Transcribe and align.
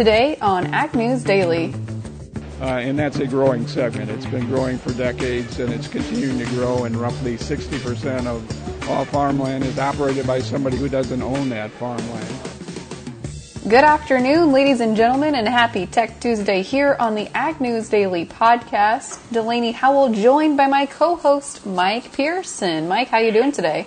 today 0.00 0.34
on 0.40 0.66
Ag 0.72 0.94
News 0.94 1.22
Daily. 1.22 1.74
Uh, 2.58 2.64
and 2.64 2.98
that's 2.98 3.18
a 3.18 3.26
growing 3.26 3.66
segment. 3.66 4.10
It's 4.10 4.24
been 4.24 4.46
growing 4.46 4.78
for 4.78 4.94
decades 4.94 5.58
and 5.58 5.70
it's 5.70 5.88
continuing 5.88 6.38
to 6.38 6.46
grow, 6.54 6.84
and 6.84 6.96
roughly 6.96 7.36
60% 7.36 8.24
of 8.24 8.88
all 8.88 9.04
farmland 9.04 9.62
is 9.62 9.78
operated 9.78 10.26
by 10.26 10.40
somebody 10.40 10.78
who 10.78 10.88
doesn't 10.88 11.20
own 11.20 11.50
that 11.50 11.70
farmland. 11.72 12.34
Good 13.68 13.84
afternoon, 13.84 14.52
ladies 14.52 14.80
and 14.80 14.96
gentlemen, 14.96 15.34
and 15.34 15.46
happy 15.46 15.84
Tech 15.84 16.18
Tuesday 16.18 16.62
here 16.62 16.96
on 16.98 17.14
the 17.14 17.28
Ag 17.36 17.60
News 17.60 17.90
Daily 17.90 18.24
podcast. 18.24 19.20
Delaney 19.30 19.72
Howell 19.72 20.14
joined 20.14 20.56
by 20.56 20.66
my 20.66 20.86
co-host 20.86 21.66
Mike 21.66 22.10
Pearson. 22.14 22.88
Mike, 22.88 23.08
how 23.08 23.18
are 23.18 23.22
you 23.22 23.32
doing 23.32 23.52
today? 23.52 23.86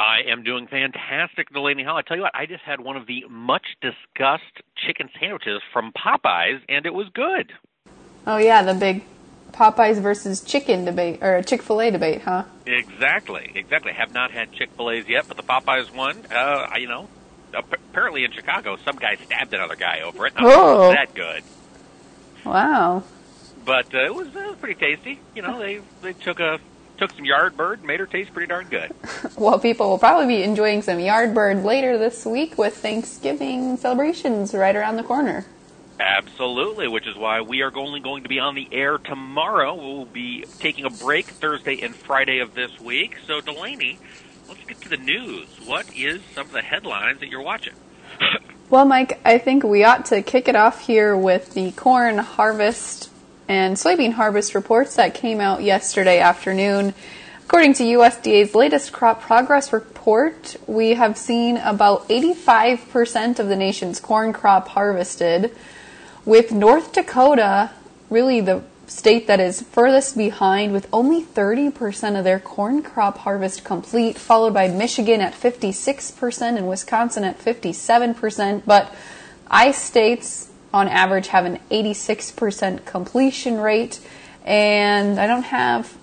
I 0.00 0.22
am 0.30 0.42
doing 0.44 0.66
fantastic, 0.66 1.50
Delaney 1.52 1.84
Hall. 1.84 1.98
I 1.98 2.02
tell 2.02 2.16
you 2.16 2.22
what, 2.22 2.34
I 2.34 2.46
just 2.46 2.62
had 2.62 2.80
one 2.80 2.96
of 2.96 3.06
the 3.06 3.24
much 3.28 3.66
discussed 3.82 4.62
chicken 4.86 5.10
sandwiches 5.20 5.60
from 5.74 5.92
Popeyes, 5.92 6.60
and 6.70 6.86
it 6.86 6.94
was 6.94 7.08
good. 7.12 7.52
Oh 8.26 8.38
yeah, 8.38 8.62
the 8.62 8.72
big 8.72 9.04
Popeyes 9.52 10.00
versus 10.00 10.40
chicken 10.40 10.86
debate 10.86 11.22
or 11.22 11.42
Chick 11.42 11.60
Fil 11.62 11.82
A 11.82 11.90
debate, 11.90 12.22
huh? 12.22 12.44
Exactly, 12.64 13.52
exactly. 13.54 13.92
Have 13.92 14.14
not 14.14 14.30
had 14.30 14.52
Chick 14.52 14.70
Fil 14.74 14.90
A's 14.90 15.06
yet, 15.06 15.26
but 15.28 15.36
the 15.36 15.42
Popeyes 15.42 15.94
one, 15.94 16.24
uh, 16.34 16.68
you 16.78 16.88
know, 16.88 17.06
apparently 17.52 18.24
in 18.24 18.32
Chicago, 18.32 18.78
some 18.82 18.96
guy 18.96 19.16
stabbed 19.16 19.52
another 19.52 19.76
guy 19.76 20.00
over 20.00 20.26
it. 20.26 20.32
Oh, 20.38 20.92
that 20.92 21.12
good. 21.12 21.42
Wow. 22.46 23.02
But 23.66 23.94
uh, 23.94 23.98
it 23.98 24.14
was 24.14 24.34
uh, 24.34 24.54
pretty 24.60 24.80
tasty. 24.80 25.20
You 25.34 25.42
know, 25.42 25.58
they 25.58 25.80
they 26.00 26.14
took 26.14 26.40
a 26.40 26.58
took 27.00 27.12
some 27.12 27.24
Yardbird 27.24 27.78
and 27.78 27.84
made 27.84 27.98
her 27.98 28.06
taste 28.06 28.32
pretty 28.32 28.46
darn 28.46 28.68
good. 28.68 28.92
well, 29.38 29.58
people 29.58 29.88
will 29.88 29.98
probably 29.98 30.26
be 30.26 30.42
enjoying 30.42 30.82
some 30.82 30.98
Yardbird 30.98 31.64
later 31.64 31.96
this 31.96 32.26
week 32.26 32.58
with 32.58 32.76
Thanksgiving 32.76 33.78
celebrations 33.78 34.54
right 34.54 34.76
around 34.76 34.96
the 34.96 35.02
corner. 35.02 35.46
Absolutely, 35.98 36.88
which 36.88 37.06
is 37.06 37.16
why 37.16 37.40
we 37.40 37.62
are 37.62 37.74
only 37.74 38.00
going 38.00 38.22
to 38.22 38.28
be 38.28 38.38
on 38.38 38.54
the 38.54 38.68
air 38.70 38.98
tomorrow. 38.98 39.74
We'll 39.74 40.04
be 40.04 40.44
taking 40.58 40.84
a 40.84 40.90
break 40.90 41.26
Thursday 41.26 41.80
and 41.80 41.94
Friday 41.94 42.38
of 42.38 42.54
this 42.54 42.78
week. 42.78 43.16
So, 43.26 43.40
Delaney, 43.40 43.98
let's 44.48 44.64
get 44.64 44.80
to 44.82 44.88
the 44.90 44.96
news. 44.98 45.48
What 45.64 45.86
is 45.96 46.20
some 46.34 46.46
of 46.46 46.52
the 46.52 46.62
headlines 46.62 47.20
that 47.20 47.28
you're 47.28 47.42
watching? 47.42 47.74
well, 48.70 48.84
Mike, 48.84 49.20
I 49.24 49.38
think 49.38 49.62
we 49.62 49.84
ought 49.84 50.04
to 50.06 50.22
kick 50.22 50.48
it 50.48 50.56
off 50.56 50.86
here 50.86 51.16
with 51.16 51.54
the 51.54 51.72
corn 51.72 52.18
harvest 52.18 53.09
and 53.50 53.76
soybean 53.76 54.12
harvest 54.12 54.54
reports 54.54 54.94
that 54.94 55.12
came 55.12 55.40
out 55.40 55.60
yesterday 55.60 56.20
afternoon. 56.20 56.94
According 57.46 57.74
to 57.74 57.82
USDA's 57.82 58.54
latest 58.54 58.92
crop 58.92 59.20
progress 59.20 59.72
report, 59.72 60.54
we 60.68 60.90
have 60.94 61.18
seen 61.18 61.56
about 61.56 62.08
85% 62.08 63.40
of 63.40 63.48
the 63.48 63.56
nation's 63.56 63.98
corn 63.98 64.32
crop 64.32 64.68
harvested, 64.68 65.50
with 66.24 66.52
North 66.52 66.92
Dakota 66.92 67.72
really 68.08 68.40
the 68.40 68.62
state 68.86 69.26
that 69.26 69.40
is 69.40 69.62
furthest 69.62 70.16
behind 70.16 70.72
with 70.72 70.86
only 70.92 71.20
30% 71.20 72.16
of 72.16 72.22
their 72.22 72.38
corn 72.38 72.84
crop 72.84 73.18
harvest 73.18 73.64
complete, 73.64 74.16
followed 74.16 74.54
by 74.54 74.68
Michigan 74.68 75.20
at 75.20 75.34
56% 75.34 76.56
and 76.56 76.68
Wisconsin 76.68 77.24
at 77.24 77.36
57%. 77.36 78.62
But 78.64 78.94
I 79.50 79.72
states 79.72 80.49
on 80.72 80.88
average 80.88 81.28
have 81.28 81.44
an 81.44 81.58
86% 81.70 82.84
completion 82.84 83.58
rate. 83.58 84.00
And 84.44 85.18
I 85.20 85.26
don't 85.26 85.42
have 85.42 85.96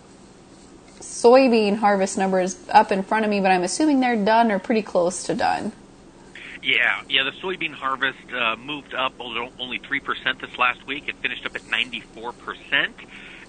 soybean 0.99 1.77
harvest 1.77 2.17
numbers 2.17 2.57
up 2.69 2.91
in 2.91 3.03
front 3.03 3.25
of 3.25 3.31
me, 3.31 3.39
but 3.39 3.51
I'm 3.51 3.63
assuming 3.63 3.99
they're 3.99 4.23
done 4.23 4.51
or 4.51 4.59
pretty 4.59 4.81
close 4.81 5.23
to 5.23 5.35
done. 5.35 5.71
Yeah, 6.61 7.01
yeah. 7.09 7.23
The 7.23 7.31
soybean 7.31 7.73
harvest 7.73 8.19
uh, 8.33 8.55
moved 8.57 8.93
up 8.93 9.13
only 9.19 9.79
three 9.79 9.99
percent 9.99 10.41
this 10.41 10.57
last 10.57 10.85
week. 10.85 11.07
It 11.07 11.15
finished 11.17 11.45
up 11.45 11.55
at 11.55 11.69
ninety-four 11.69 12.33
percent. 12.33 12.95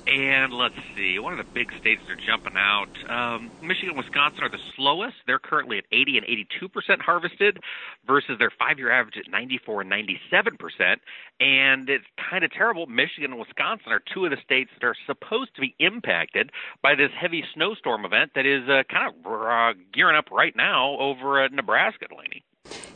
And 0.09 0.55
let's 0.55 0.75
see, 0.97 1.19
one 1.19 1.39
of 1.39 1.45
the 1.45 1.53
big 1.53 1.71
states 1.79 2.01
that 2.07 2.13
are 2.13 2.27
jumping 2.27 2.57
out. 2.57 2.89
Um, 3.11 3.51
Michigan 3.61 3.91
and 3.91 3.99
Wisconsin 3.99 4.43
are 4.43 4.49
the 4.49 4.59
slowest. 4.75 5.17
They're 5.27 5.39
currently 5.39 5.77
at 5.77 5.85
80 5.93 6.19
and 6.19 6.27
82 6.27 6.69
percent 6.71 7.03
harvested, 7.03 7.59
versus 8.07 8.39
their 8.39 8.51
five-year 8.59 8.91
average 8.91 9.17
at 9.19 9.31
94 9.31 9.83
and 9.83 9.91
97 9.91 10.57
percent. 10.57 11.03
And 11.41 11.91
it's 11.91 12.07
kind 12.31 12.43
of 12.43 12.51
terrible. 12.51 12.87
Michigan 12.87 13.33
and 13.33 13.39
Wisconsin 13.39 13.93
are 13.93 14.01
two 14.15 14.25
of 14.25 14.31
the 14.31 14.39
states 14.43 14.71
that 14.81 14.87
are 14.87 14.97
supposed 15.07 15.55
to 15.57 15.61
be 15.61 15.75
impacted 15.79 16.53
by 16.83 16.95
this 16.95 17.11
heavy 17.15 17.45
snowstorm 17.53 18.07
event 18.07 18.31
that 18.35 18.47
is 18.47 18.67
uh, 18.67 18.85
kind 18.91 19.13
of 19.13 19.31
uh, 19.31 19.79
gearing 19.93 20.17
up 20.17 20.31
right 20.31 20.57
now 20.57 20.97
over 20.99 21.45
uh, 21.45 21.49
Nebraska, 21.49 22.07
Delaney. 22.09 22.45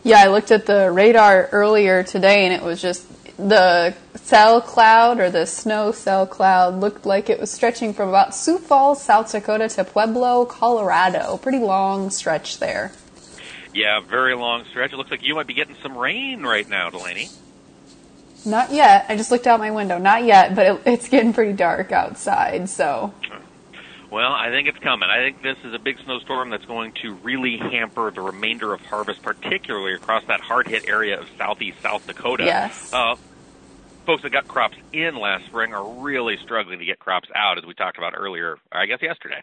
Yeah, 0.03 0.17
I 0.19 0.29
looked 0.29 0.51
at 0.51 0.67
the 0.67 0.91
radar 0.91 1.49
earlier 1.53 2.03
today, 2.03 2.47
and 2.47 2.55
it 2.55 2.63
was 2.63 2.83
just 2.83 3.07
the 3.49 3.95
cell 4.15 4.61
cloud 4.61 5.21
or 5.21 5.31
the 5.31 5.47
snow 5.47 5.93
cell 5.93 6.27
cloud 6.27 6.81
looked 6.81 7.05
like 7.05 7.29
it 7.29 7.41
was 7.41 7.51
stretching 7.51 7.93
from 7.93 8.09
about 8.09 8.35
Sioux 8.35 8.59
Falls, 8.59 9.03
South 9.03 9.31
Dakota 9.31 9.69
to 9.71 9.85
Pueblo, 9.85 10.45
Colorado. 10.45 11.37
Pretty 11.37 11.59
long 11.59 12.11
stretch 12.11 12.59
there. 12.59 12.93
Yeah, 13.75 14.01
very 14.01 14.35
long 14.35 14.65
stretch. 14.71 14.93
It 14.93 14.97
looks 14.97 15.11
like 15.11 15.23
you 15.23 15.35
might 15.35 15.47
be 15.47 15.55
getting 15.55 15.77
some 15.83 15.97
rain 15.97 16.43
right 16.43 16.69
now, 16.69 16.91
Delaney. 16.91 17.31
Not 18.45 18.73
yet. 18.73 19.07
I 19.09 19.17
just 19.17 19.31
looked 19.31 19.47
out 19.47 19.61
my 19.61 19.71
window. 19.71 19.99
Not 19.99 20.25
yet, 20.25 20.55
but 20.55 20.67
it, 20.67 20.83
it's 20.85 21.09
getting 21.09 21.33
pretty 21.33 21.53
dark 21.53 21.93
outside, 21.93 22.69
so. 22.69 23.15
Well, 24.11 24.33
I 24.33 24.51
think 24.51 24.69
it's 24.69 24.79
coming. 24.79 25.09
I 25.09 25.19
think 25.21 25.43
this 25.43 25.57
is 25.65 25.73
a 25.73 25.79
big 25.79 25.99
snowstorm 26.05 26.51
that's 26.51 26.67
going 26.67 26.93
to 27.03 27.15
really 27.23 27.57
hamper 27.57 28.11
the 28.11 28.21
remainder 28.21 28.75
of 28.75 28.83
harvest, 28.83 29.23
particularly 29.23 29.95
across 29.95 30.23
that 30.27 30.41
hard 30.41 30.67
hit 30.67 30.87
area 30.87 31.19
of 31.19 31.27
southeast 31.39 31.81
South 31.81 32.07
Dakota. 32.07 32.45
Yes. 32.45 32.93
Uh, 32.93 33.17
folks 34.05 34.23
that 34.23 34.31
got 34.31 34.49
crops 34.49 34.77
in 34.93 35.17
last 35.17 35.47
spring 35.47 35.73
are 35.73 36.03
really 36.03 36.37
struggling 36.43 36.79
to 36.79 36.85
get 36.85 36.99
crops 36.99 37.29
out, 37.35 37.59
as 37.59 37.65
we 37.65 37.75
talked 37.75 37.99
about 37.99 38.15
earlier, 38.17 38.59
I 38.71 38.87
guess 38.87 39.01
yesterday. 39.03 39.43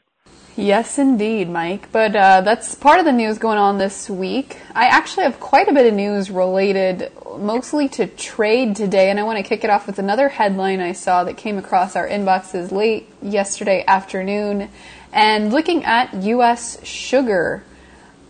Yes, 0.55 0.99
indeed, 0.99 1.49
Mike. 1.49 1.89
But 1.91 2.15
uh, 2.15 2.41
that's 2.41 2.75
part 2.75 2.99
of 2.99 3.05
the 3.05 3.13
news 3.13 3.37
going 3.37 3.57
on 3.57 3.77
this 3.77 4.09
week. 4.09 4.57
I 4.75 4.87
actually 4.87 5.23
have 5.23 5.39
quite 5.39 5.69
a 5.69 5.73
bit 5.73 5.85
of 5.85 5.93
news 5.93 6.29
related 6.29 7.11
mostly 7.37 7.87
to 7.89 8.07
trade 8.07 8.75
today, 8.75 9.09
and 9.09 9.19
I 9.19 9.23
want 9.23 9.37
to 9.37 9.43
kick 9.43 9.63
it 9.63 9.69
off 9.69 9.87
with 9.87 9.99
another 9.99 10.27
headline 10.27 10.81
I 10.81 10.91
saw 10.91 11.23
that 11.23 11.37
came 11.37 11.57
across 11.57 11.95
our 11.95 12.07
inboxes 12.07 12.71
late 12.71 13.07
yesterday 13.21 13.85
afternoon. 13.87 14.69
And 15.13 15.51
looking 15.53 15.85
at 15.85 16.13
U.S. 16.13 16.85
sugar, 16.85 17.63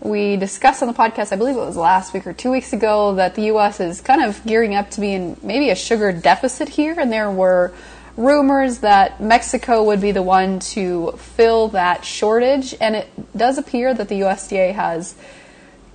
we 0.01 0.37
discussed 0.37 0.81
on 0.81 0.87
the 0.87 0.93
podcast, 0.93 1.33
I 1.33 1.35
believe 1.35 1.55
it 1.55 1.59
was 1.59 1.75
last 1.75 2.13
week 2.13 2.25
or 2.25 2.33
two 2.33 2.51
weeks 2.51 2.73
ago, 2.73 3.15
that 3.15 3.35
the 3.35 3.43
U.S. 3.43 3.79
is 3.79 4.01
kind 4.01 4.23
of 4.23 4.43
gearing 4.45 4.75
up 4.75 4.91
to 4.91 5.01
be 5.01 5.13
in 5.13 5.37
maybe 5.43 5.69
a 5.69 5.75
sugar 5.75 6.11
deficit 6.11 6.69
here, 6.69 6.95
and 6.97 7.11
there 7.11 7.29
were 7.29 7.73
rumors 8.15 8.79
that 8.79 9.21
Mexico 9.21 9.83
would 9.83 10.01
be 10.01 10.11
the 10.11 10.21
one 10.21 10.59
to 10.59 11.13
fill 11.17 11.69
that 11.69 12.05
shortage, 12.05 12.75
and 12.79 12.95
it 12.95 13.07
does 13.37 13.57
appear 13.57 13.93
that 13.93 14.09
the 14.09 14.21
USDA 14.21 14.73
has 14.73 15.15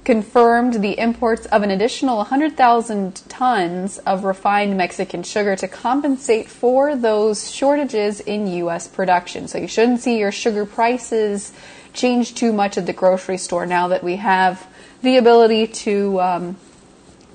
confirmed 0.05 0.83
the 0.83 0.99
imports 0.99 1.47
of 1.47 1.63
an 1.63 1.71
additional 1.71 2.19
100,000 2.19 3.23
tons 3.29 3.99
of 3.99 4.25
refined 4.25 4.77
Mexican 4.77 5.23
sugar 5.23 5.57
to 5.57 5.67
compensate 5.67 6.49
for 6.49 6.95
those 6.95 7.51
shortages 7.51 8.21
in 8.21 8.47
U.S. 8.47 8.87
production. 8.87 9.49
So 9.49 9.57
you 9.57 9.67
shouldn't 9.67 10.01
see 10.01 10.19
your 10.19 10.31
sugar 10.31 10.67
prices 10.67 11.53
change 11.95 12.35
too 12.35 12.53
much 12.53 12.77
at 12.77 12.87
the 12.87 12.93
grocery 12.93 13.39
store 13.39 13.65
now 13.65 13.89
that 13.89 14.05
we 14.05 14.17
have 14.17 14.67
the 15.03 15.17
ability 15.17 15.69
to 15.69 16.21
um, 16.21 16.57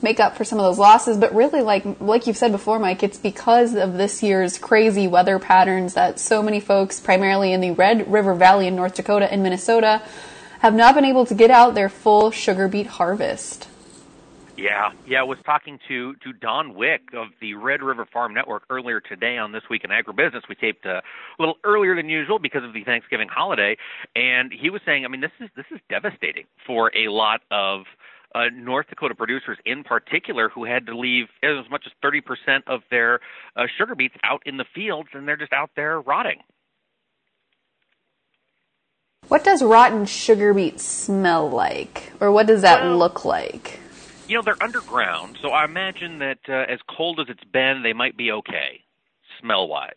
make 0.02 0.20
up 0.20 0.36
for 0.36 0.44
some 0.44 0.60
of 0.60 0.66
those 0.66 0.78
losses. 0.78 1.18
But 1.18 1.34
really, 1.34 1.62
like 1.62 1.86
like 2.02 2.28
you've 2.28 2.38
said 2.38 2.52
before, 2.52 2.78
Mike, 2.78 3.02
it's 3.02 3.18
because 3.18 3.76
of 3.76 3.94
this 3.94 4.22
year's 4.22 4.58
crazy 4.58 5.08
weather 5.08 5.40
patterns 5.40 5.94
that 5.94 6.20
so 6.20 6.44
many 6.44 6.60
folks, 6.60 7.00
primarily 7.00 7.54
in 7.54 7.62
the 7.62 7.72
Red 7.72 8.12
River 8.12 8.36
Valley 8.36 8.68
in 8.68 8.76
North 8.76 8.96
Dakota 8.96 9.32
and 9.32 9.42
Minnesota, 9.42 10.02
have 10.60 10.76
not 10.76 10.94
been 10.94 11.06
able 11.06 11.26
to 11.26 11.34
get 11.34 11.50
out 11.50 11.74
their 11.74 11.90
full 11.90 12.32
sugar 12.32 12.68
beet 12.68 12.88
harvest. 12.88 13.69
Yeah, 14.60 14.92
yeah. 15.08 15.22
I 15.22 15.24
was 15.24 15.38
talking 15.46 15.80
to 15.88 16.16
to 16.16 16.34
Don 16.34 16.76
Wick 16.76 17.02
of 17.14 17.28
the 17.40 17.54
Red 17.54 17.82
River 17.82 18.06
Farm 18.12 18.34
Network 18.34 18.64
earlier 18.70 19.00
today 19.00 19.38
on 19.38 19.54
this 19.54 19.64
week 19.70 19.86
in 19.86 19.90
agribusiness. 19.90 20.42
We 20.50 20.56
taped 20.56 20.86
a 20.86 21.02
little 21.40 21.56
earlier 21.64 21.96
than 21.96 22.10
usual 22.10 22.40
because 22.40 22.66
of 22.66 22.74
the 22.74 22.84
Thanksgiving 22.84 23.30
holiday, 23.30 23.78
and 24.18 24.52
he 24.52 24.70
was 24.70 24.82
saying, 24.86 25.06
I 25.06 25.08
mean, 25.08 25.22
this 25.22 25.32
is 25.40 25.50
this 25.56 25.66
is 25.72 25.80
devastating 25.90 26.44
for 26.68 26.92
a 26.94 27.10
lot 27.10 27.40
of 27.50 27.84
uh, 28.36 28.46
North 28.54 28.88
Dakota 28.90 29.16
producers 29.16 29.58
in 29.66 29.86
particular 29.86 30.50
who 30.50 30.66
had 30.66 30.88
to 30.88 30.98
leave 30.98 31.28
as 31.42 31.70
much 31.72 31.86
as 31.86 31.94
30% 32.04 32.64
of 32.68 32.82
their 32.92 33.22
uh, 33.56 33.64
sugar 33.78 33.96
beets 33.96 34.16
out 34.24 34.44
in 34.46 34.58
the 34.58 34.66
fields 34.76 35.10
and 35.14 35.26
they're 35.26 35.38
just 35.38 35.54
out 35.54 35.72
there 35.78 36.02
rotting. 36.02 36.40
What 39.30 39.44
does 39.44 39.64
rotten 39.64 40.06
sugar 40.06 40.54
beet 40.54 40.80
smell 40.80 41.50
like? 41.50 42.12
Or 42.20 42.32
what 42.32 42.46
does 42.46 42.62
that 42.62 42.84
well, 42.84 42.98
look 42.98 43.26
like? 43.26 43.80
You 44.30 44.36
know, 44.36 44.44
they're 44.44 44.62
underground, 44.62 45.40
so 45.42 45.50
I 45.50 45.66
imagine 45.66 46.20
that 46.20 46.38
uh, 46.48 46.72
as 46.72 46.78
cold 46.96 47.20
as 47.20 47.26
it's 47.30 47.44
been, 47.52 47.82
they 47.82 47.94
might 47.94 48.16
be 48.16 48.32
okay, 48.32 48.82
smell 49.42 49.68
wise. 49.68 49.96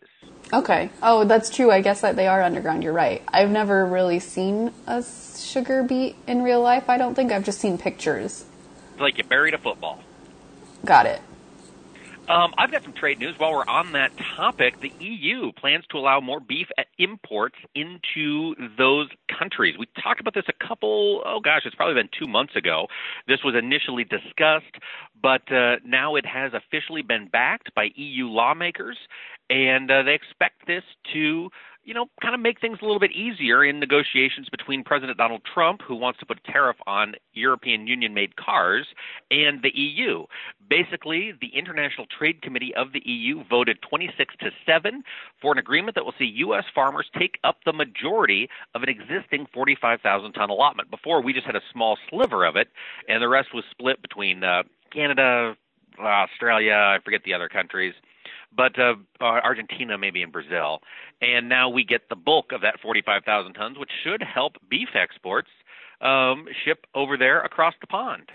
Okay. 0.51 0.89
Oh, 1.03 1.23
that's 1.23 1.51
true. 1.51 1.69
I 1.69 1.81
guess 1.81 2.01
that 2.01 2.15
they 2.15 2.25
are 2.25 2.41
underground. 2.41 2.83
You're 2.83 2.93
right. 2.93 3.21
I've 3.27 3.51
never 3.51 3.85
really 3.85 4.17
seen 4.17 4.73
a 4.87 5.03
sugar 5.37 5.83
beet 5.83 6.15
in 6.25 6.41
real 6.41 6.61
life. 6.61 6.89
I 6.89 6.97
don't 6.97 7.13
think 7.13 7.31
I've 7.31 7.43
just 7.43 7.59
seen 7.59 7.77
pictures. 7.77 8.43
It's 8.93 9.01
like 9.01 9.19
you 9.19 9.23
buried 9.23 9.53
a 9.53 9.59
football. 9.59 10.01
Got 10.83 11.05
it. 11.05 11.21
Um, 12.33 12.51
I've 12.57 12.71
got 12.71 12.81
some 12.81 12.93
trade 12.93 13.19
news. 13.19 13.37
While 13.37 13.51
we're 13.51 13.67
on 13.67 13.91
that 13.91 14.11
topic, 14.35 14.79
the 14.81 14.91
EU 14.99 15.51
plans 15.51 15.85
to 15.91 15.99
allow 15.99 16.19
more 16.19 16.39
beef 16.39 16.65
imports 16.97 17.57
into 17.75 18.55
those 18.75 19.07
countries. 19.37 19.75
We 19.77 19.85
talked 20.01 20.19
about 20.19 20.33
this 20.33 20.45
a 20.49 20.67
couple, 20.67 21.21
oh 21.27 21.39
gosh, 21.41 21.61
it's 21.63 21.75
probably 21.75 21.93
been 21.93 22.09
two 22.17 22.25
months 22.25 22.55
ago. 22.55 22.87
This 23.27 23.43
was 23.45 23.53
initially 23.53 24.03
discussed, 24.03 24.81
but 25.21 25.43
uh, 25.51 25.75
now 25.85 26.15
it 26.15 26.25
has 26.25 26.53
officially 26.55 27.03
been 27.03 27.27
backed 27.27 27.75
by 27.75 27.89
EU 27.95 28.25
lawmakers, 28.25 28.97
and 29.51 29.91
uh, 29.91 30.01
they 30.01 30.15
expect 30.15 30.65
this 30.65 30.83
to 31.13 31.51
you 31.83 31.93
know, 31.93 32.05
kind 32.21 32.33
of 32.33 32.39
make 32.39 32.61
things 32.61 32.77
a 32.81 32.85
little 32.85 32.99
bit 32.99 33.11
easier 33.11 33.63
in 33.63 33.79
negotiations 33.79 34.47
between 34.49 34.83
President 34.83 35.17
Donald 35.17 35.41
Trump, 35.53 35.81
who 35.81 35.95
wants 35.95 36.19
to 36.19 36.25
put 36.25 36.39
a 36.45 36.51
tariff 36.51 36.77
on 36.87 37.15
European 37.33 37.87
Union 37.87 38.13
made 38.13 38.35
cars, 38.37 38.87
and 39.29 39.61
the 39.61 39.71
EU. 39.77 40.25
Basically, 40.69 41.33
the 41.39 41.47
International 41.47 42.07
Trade 42.07 42.41
Committee 42.41 42.73
of 42.75 42.93
the 42.93 43.01
EU 43.05 43.43
voted 43.49 43.79
26 43.81 44.33
to 44.39 44.51
7 44.65 45.03
for 45.41 45.51
an 45.51 45.57
agreement 45.57 45.95
that 45.95 46.05
will 46.05 46.13
see 46.17 46.25
U.S. 46.25 46.63
farmers 46.73 47.07
take 47.17 47.37
up 47.43 47.57
the 47.65 47.73
majority 47.73 48.49
of 48.73 48.83
an 48.83 48.89
existing 48.89 49.47
45,000 49.53 50.31
ton 50.31 50.49
allotment. 50.49 50.89
Before, 50.89 51.21
we 51.21 51.33
just 51.33 51.45
had 51.45 51.55
a 51.55 51.61
small 51.71 51.97
sliver 52.09 52.45
of 52.45 52.55
it, 52.55 52.69
and 53.09 53.21
the 53.21 53.27
rest 53.27 53.49
was 53.53 53.65
split 53.69 54.01
between 54.01 54.43
uh, 54.43 54.63
Canada, 54.91 55.55
Australia, 55.99 56.73
I 56.73 56.99
forget 57.03 57.21
the 57.25 57.33
other 57.33 57.49
countries 57.49 57.93
but 58.55 58.77
uh, 58.79 58.95
uh, 59.19 59.23
Argentina, 59.23 59.97
maybe 59.97 60.21
in 60.21 60.31
Brazil. 60.31 60.81
And 61.21 61.49
now 61.49 61.69
we 61.69 61.83
get 61.83 62.09
the 62.09 62.15
bulk 62.15 62.51
of 62.51 62.61
that 62.61 62.79
45,000 62.81 63.53
tons, 63.53 63.77
which 63.77 63.91
should 64.03 64.21
help 64.21 64.53
beef 64.69 64.89
exports 64.95 65.49
um, 66.01 66.47
ship 66.65 66.85
over 66.93 67.17
there 67.17 67.41
across 67.41 67.73
the 67.79 67.87
pond. 67.87 68.29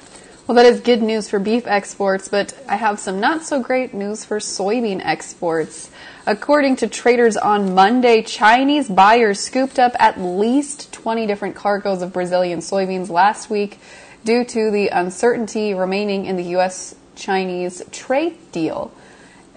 Well, 0.46 0.56
that 0.56 0.64
is 0.64 0.80
good 0.80 1.02
news 1.02 1.28
for 1.28 1.38
beef 1.38 1.66
exports, 1.66 2.28
but 2.28 2.54
I 2.66 2.76
have 2.76 2.98
some 2.98 3.20
not 3.20 3.42
so 3.42 3.62
great 3.62 3.92
news 3.92 4.24
for 4.24 4.38
soybean 4.38 5.04
exports. 5.04 5.90
According 6.26 6.76
to 6.76 6.88
traders 6.88 7.36
on 7.36 7.74
Monday, 7.74 8.22
Chinese 8.22 8.88
buyers 8.88 9.40
scooped 9.40 9.78
up 9.78 9.92
at 9.98 10.18
least 10.18 10.92
20 10.94 11.26
different 11.26 11.54
cargoes 11.54 12.00
of 12.00 12.14
Brazilian 12.14 12.60
soybeans 12.60 13.10
last 13.10 13.50
week 13.50 13.78
due 14.24 14.44
to 14.44 14.70
the 14.70 14.88
uncertainty 14.88 15.74
remaining 15.74 16.24
in 16.24 16.36
the 16.36 16.44
U.S. 16.44 16.94
Chinese 17.14 17.82
trade 17.92 18.38
deal. 18.50 18.90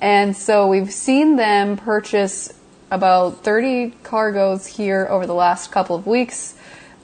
And 0.01 0.35
so 0.35 0.67
we've 0.67 0.91
seen 0.91 1.35
them 1.35 1.77
purchase 1.77 2.51
about 2.89 3.43
30 3.43 3.91
cargoes 4.03 4.65
here 4.65 5.07
over 5.09 5.27
the 5.27 5.35
last 5.35 5.71
couple 5.71 5.95
of 5.95 6.07
weeks. 6.07 6.55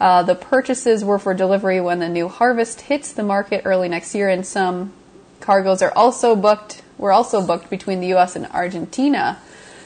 Uh, 0.02 0.24
the 0.24 0.36
purchases 0.36 1.06
were 1.06 1.20
for 1.20 1.34
delivery 1.34 1.80
when 1.80 2.00
the 2.00 2.10
new 2.10 2.28
harvest 2.28 2.82
hits 2.82 3.14
the 3.14 3.24
market 3.24 3.62
early 3.66 3.88
next 3.88 4.14
year, 4.14 4.30
and 4.30 4.46
some 4.46 4.92
cargoes 5.40 5.82
are 5.82 5.94
also 5.96 6.36
booked. 6.36 6.82
Were 6.98 7.12
also 7.12 7.46
booked 7.46 7.70
between 7.70 8.00
the 8.00 8.08
U.S. 8.08 8.36
and 8.36 8.48
Argentina. 8.48 9.38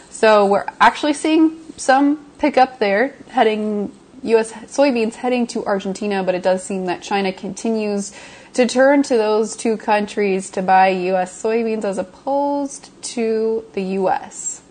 So 0.09 0.45
we're 0.45 0.65
actually 0.79 1.13
seeing 1.13 1.59
some 1.75 2.25
pickup 2.37 2.79
there, 2.79 3.13
heading 3.29 3.91
U.S. 4.23 4.53
soybeans 4.53 5.15
heading 5.15 5.47
to 5.47 5.65
Argentina, 5.65 6.23
but 6.23 6.35
it 6.35 6.43
does 6.43 6.63
seem 6.63 6.85
that 6.85 7.01
China 7.01 7.33
continues 7.33 8.13
to 8.53 8.67
turn 8.67 9.03
to 9.03 9.17
those 9.17 9.55
two 9.55 9.77
countries 9.77 10.49
to 10.51 10.61
buy 10.61 10.89
U.S. 10.89 11.41
soybeans 11.41 11.83
as 11.83 11.97
opposed 11.97 12.89
to 13.03 13.65
the 13.73 13.81
U.S. 13.81 14.61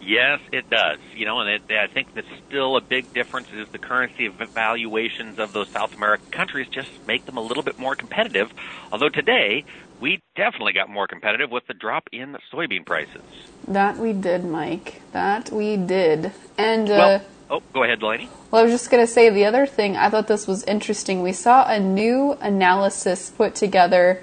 Yes, 0.00 0.40
it 0.52 0.70
does. 0.70 0.98
You 1.14 1.26
know, 1.26 1.40
and 1.40 1.50
it, 1.50 1.62
I 1.70 1.86
think 1.86 2.14
that 2.14 2.24
still 2.46 2.76
a 2.76 2.80
big 2.80 3.12
difference 3.12 3.48
is 3.52 3.68
the 3.68 3.78
currency 3.78 4.28
valuations 4.28 5.38
of 5.38 5.52
those 5.52 5.68
South 5.68 5.94
American 5.94 6.30
countries 6.30 6.66
just 6.68 6.90
make 7.06 7.26
them 7.26 7.36
a 7.36 7.42
little 7.42 7.62
bit 7.62 7.78
more 7.78 7.94
competitive. 7.94 8.52
Although 8.90 9.10
today 9.10 9.64
we 10.00 10.22
definitely 10.36 10.72
got 10.72 10.88
more 10.88 11.06
competitive 11.06 11.50
with 11.50 11.66
the 11.66 11.74
drop 11.74 12.08
in 12.12 12.36
soybean 12.52 12.86
prices. 12.86 13.22
That 13.66 13.98
we 13.98 14.12
did, 14.12 14.44
Mike. 14.44 15.02
That 15.12 15.50
we 15.50 15.76
did. 15.76 16.32
And 16.56 16.88
uh, 16.88 16.94
well, 16.94 17.22
oh, 17.50 17.62
go 17.72 17.82
ahead, 17.84 18.00
Delaney. 18.00 18.28
Well, 18.50 18.60
I 18.60 18.64
was 18.64 18.72
just 18.72 18.90
going 18.90 19.04
to 19.04 19.12
say 19.12 19.30
the 19.30 19.44
other 19.44 19.66
thing. 19.66 19.96
I 19.96 20.10
thought 20.10 20.28
this 20.28 20.46
was 20.46 20.64
interesting. 20.64 21.22
We 21.22 21.32
saw 21.32 21.66
a 21.68 21.78
new 21.78 22.32
analysis 22.40 23.30
put 23.30 23.54
together 23.54 24.22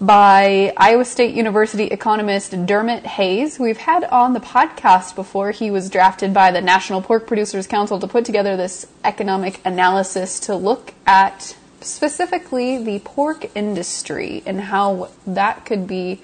by 0.00 0.72
Iowa 0.78 1.04
State 1.04 1.34
University 1.34 1.84
economist 1.84 2.66
Dermot 2.66 3.04
Hayes. 3.04 3.58
We've 3.58 3.76
had 3.76 4.04
on 4.04 4.32
the 4.32 4.40
podcast 4.40 5.14
before. 5.14 5.50
He 5.50 5.70
was 5.70 5.90
drafted 5.90 6.32
by 6.32 6.50
the 6.50 6.62
National 6.62 7.02
Pork 7.02 7.26
Producers 7.26 7.66
Council 7.66 8.00
to 8.00 8.06
put 8.06 8.24
together 8.24 8.56
this 8.56 8.86
economic 9.04 9.60
analysis 9.64 10.40
to 10.40 10.56
look 10.56 10.94
at 11.06 11.54
specifically 11.82 12.82
the 12.82 12.98
pork 13.00 13.54
industry 13.54 14.42
and 14.46 14.60
how 14.60 15.10
that 15.26 15.66
could 15.66 15.86
be 15.86 16.20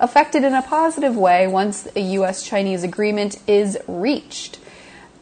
affected 0.00 0.42
in 0.42 0.54
a 0.54 0.62
positive 0.62 1.16
way 1.16 1.46
once 1.46 1.86
a 1.94 2.00
U.S. 2.00 2.42
Chinese 2.42 2.82
agreement 2.82 3.38
is 3.46 3.78
reached. 3.86 4.58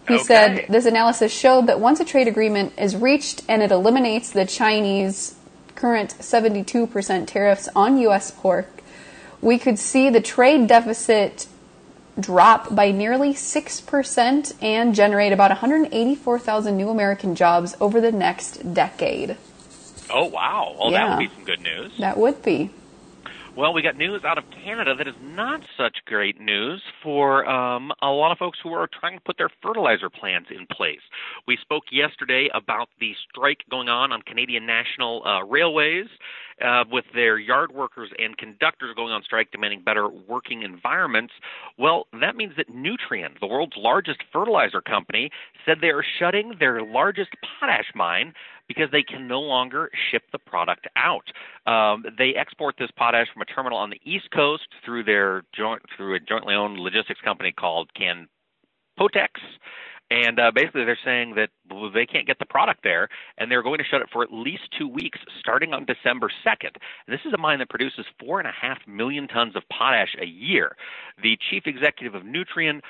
He 0.09 0.15
okay. 0.15 0.25
said 0.25 0.67
this 0.69 0.87
analysis 0.87 1.33
showed 1.33 1.67
that 1.67 1.81
once 1.81 2.01
a 2.01 2.05
trade 2.05 2.29
agreement 2.29 2.73
is 2.79 2.97
reached 2.97 3.43
and 3.49 3.63
it 3.63 3.71
eliminates 3.71 4.31
the 4.31 4.47
Chinese 4.47 5.35
current 5.75 6.11
72% 6.19 7.27
tariffs 7.27 7.69
on 7.77 7.99
U.S. 7.99 8.31
pork, 8.31 8.83
we 9.41 9.59
could 9.59 9.79
see 9.79 10.11
the 10.11 10.21
trade 10.21 10.67
deficit 10.67 11.47
drop 12.19 12.75
by 12.75 12.91
nearly 12.91 13.33
6% 13.33 14.63
and 14.63 14.95
generate 14.95 15.33
about 15.33 15.51
184,000 15.51 16.77
new 16.77 16.89
American 16.89 17.35
jobs 17.35 17.77
over 17.81 18.01
the 18.01 18.11
next 18.11 18.75
decade. 18.75 19.37
Oh, 20.11 20.25
wow. 20.25 20.75
Well, 20.79 20.91
yeah. 20.91 21.07
that 21.07 21.19
would 21.19 21.29
be 21.29 21.35
some 21.35 21.45
good 21.45 21.61
news. 21.61 21.93
That 21.99 22.17
would 22.17 22.43
be. 22.43 22.71
Well, 23.59 23.73
we 23.73 23.83
got 23.83 23.97
news 23.97 24.23
out 24.25 24.39
of 24.39 24.45
Canada 24.53 24.95
that 24.95 25.09
is 25.09 25.17
not 25.21 25.63
such 25.77 25.97
great 26.07 26.41
news 26.41 26.81
for 27.03 27.45
um, 27.45 27.91
a 28.01 28.07
lot 28.07 28.31
of 28.31 28.39
folks 28.39 28.61
who 28.63 28.73
are 28.73 28.87
trying 28.87 29.19
to 29.19 29.25
put 29.25 29.37
their 29.37 29.51
fertilizer 29.61 30.09
plants 30.09 30.49
in 30.57 30.65
place. 30.71 31.01
We 31.49 31.59
spoke 31.61 31.83
yesterday 31.91 32.49
about 32.55 32.89
the 33.01 33.15
strike 33.29 33.65
going 33.69 33.89
on 33.89 34.13
on 34.13 34.23
Canadian 34.23 34.65
National 34.65 35.27
uh, 35.27 35.43
Railways. 35.43 36.07
Uh, 36.61 36.83
with 36.91 37.05
their 37.15 37.39
yard 37.39 37.71
workers 37.71 38.11
and 38.19 38.37
conductors 38.37 38.93
going 38.97 39.13
on 39.13 39.23
strike 39.23 39.49
demanding 39.53 39.81
better 39.81 40.09
working 40.09 40.63
environments. 40.63 41.33
Well, 41.79 42.09
that 42.21 42.35
means 42.35 42.55
that 42.57 42.67
Nutrien, 42.69 43.39
the 43.39 43.47
world's 43.47 43.77
largest 43.77 44.25
fertilizer 44.33 44.81
company, 44.81 45.31
said 45.65 45.77
they 45.81 45.91
are 45.91 46.03
shutting 46.19 46.55
their 46.59 46.83
largest 46.83 47.31
potash 47.61 47.93
mine 47.95 48.35
because 48.69 48.89
they 48.93 49.03
can 49.03 49.27
no 49.27 49.41
longer 49.41 49.91
ship 50.11 50.23
the 50.31 50.39
product 50.39 50.87
out. 50.95 51.25
Um, 51.67 52.05
they 52.17 52.35
export 52.39 52.77
this 52.79 52.91
potash 52.97 53.27
from 53.33 53.43
a 53.43 53.47
terminal 53.47 53.79
on 53.79 53.91
the 53.91 54.01
East 54.05 54.31
Coast 54.35 54.69
through 54.85 55.05
their 55.05 55.43
joint 55.57 55.83
through 55.97 56.15
a 56.15 56.21
jointly 56.21 56.55
owned 56.55 56.79
logistics 56.79 57.21
company 57.23 57.53
called 57.53 57.91
Can 57.95 58.29
Potex. 58.99 59.29
And 60.11 60.39
uh, 60.39 60.53
basically, 60.55 60.85
they're 60.85 60.99
saying 61.05 61.35
that 61.37 61.51
they 61.93 62.07
can't 62.07 62.27
get 62.27 62.39
the 62.39 62.47
product 62.47 62.81
there, 62.83 63.09
and 63.37 63.51
they're 63.51 63.63
going 63.63 63.79
to 63.79 63.85
shut 63.85 64.01
it 64.01 64.09
for 64.13 64.23
at 64.23 64.33
least 64.33 64.63
two 64.77 64.89
weeks, 64.89 65.19
starting 65.39 65.73
on 65.73 65.85
December 65.85 66.31
2nd. 66.47 66.77
This 67.07 67.21
is 67.25 67.33
a 67.33 67.39
mine 67.39 67.59
that 67.61 67.69
produces 67.69 68.07
four 68.21 68.39
and 68.39 68.49
a 68.49 68.53
half 68.53 68.79
million 68.87 69.29
tons 69.29 69.57
of 69.57 69.63
potash 69.69 70.15
a 70.21 70.27
year. 70.27 70.77
The 71.23 71.39
chief 71.51 71.65
executive 71.67 72.15
of 72.15 72.23
Nutrien, 72.23 72.81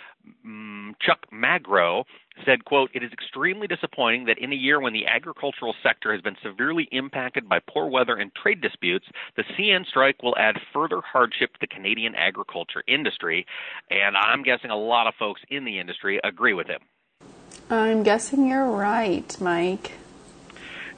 um, 0.45 0.95
Chuck 1.01 1.27
Magro, 1.31 2.05
said, 2.45 2.65
quote, 2.65 2.91
It 2.95 3.03
is 3.03 3.13
extremely 3.13 3.67
disappointing 3.67 4.27
that 4.27 4.39
in 4.39 4.53
a 4.53 4.57
year 4.57 4.81
when 4.81 4.93
the 4.93 5.07
agricultural 5.07 5.75
sector 5.83 6.13
has 6.13 6.21
been 6.21 6.37
severely 6.43 6.89
impacted 6.93 7.49
by 7.49 7.61
poor 7.61 7.87
weather 7.87 8.17
and 8.17 8.35
trade 8.35 8.61
disputes, 8.61 9.07
the 9.37 9.45
CN 9.57 9.87
strike 9.87 10.23
will 10.23 10.37
add 10.39 10.57
further 10.73 11.01
hardship 11.01 11.53
to 11.55 11.59
the 11.61 11.67
Canadian 11.67 12.15
agriculture 12.15 12.83
industry. 12.87 13.47
And 13.91 14.17
I'm 14.17 14.43
guessing 14.43 14.71
a 14.71 14.77
lot 14.77 15.07
of 15.07 15.15
folks 15.19 15.41
in 15.51 15.65
the 15.65 15.79
industry 15.79 16.21
agree 16.23 16.55
with 16.55 16.67
him. 16.67 16.81
I'm 17.71 18.03
guessing 18.03 18.49
you're 18.49 18.65
right, 18.65 19.37
Mike. 19.41 19.93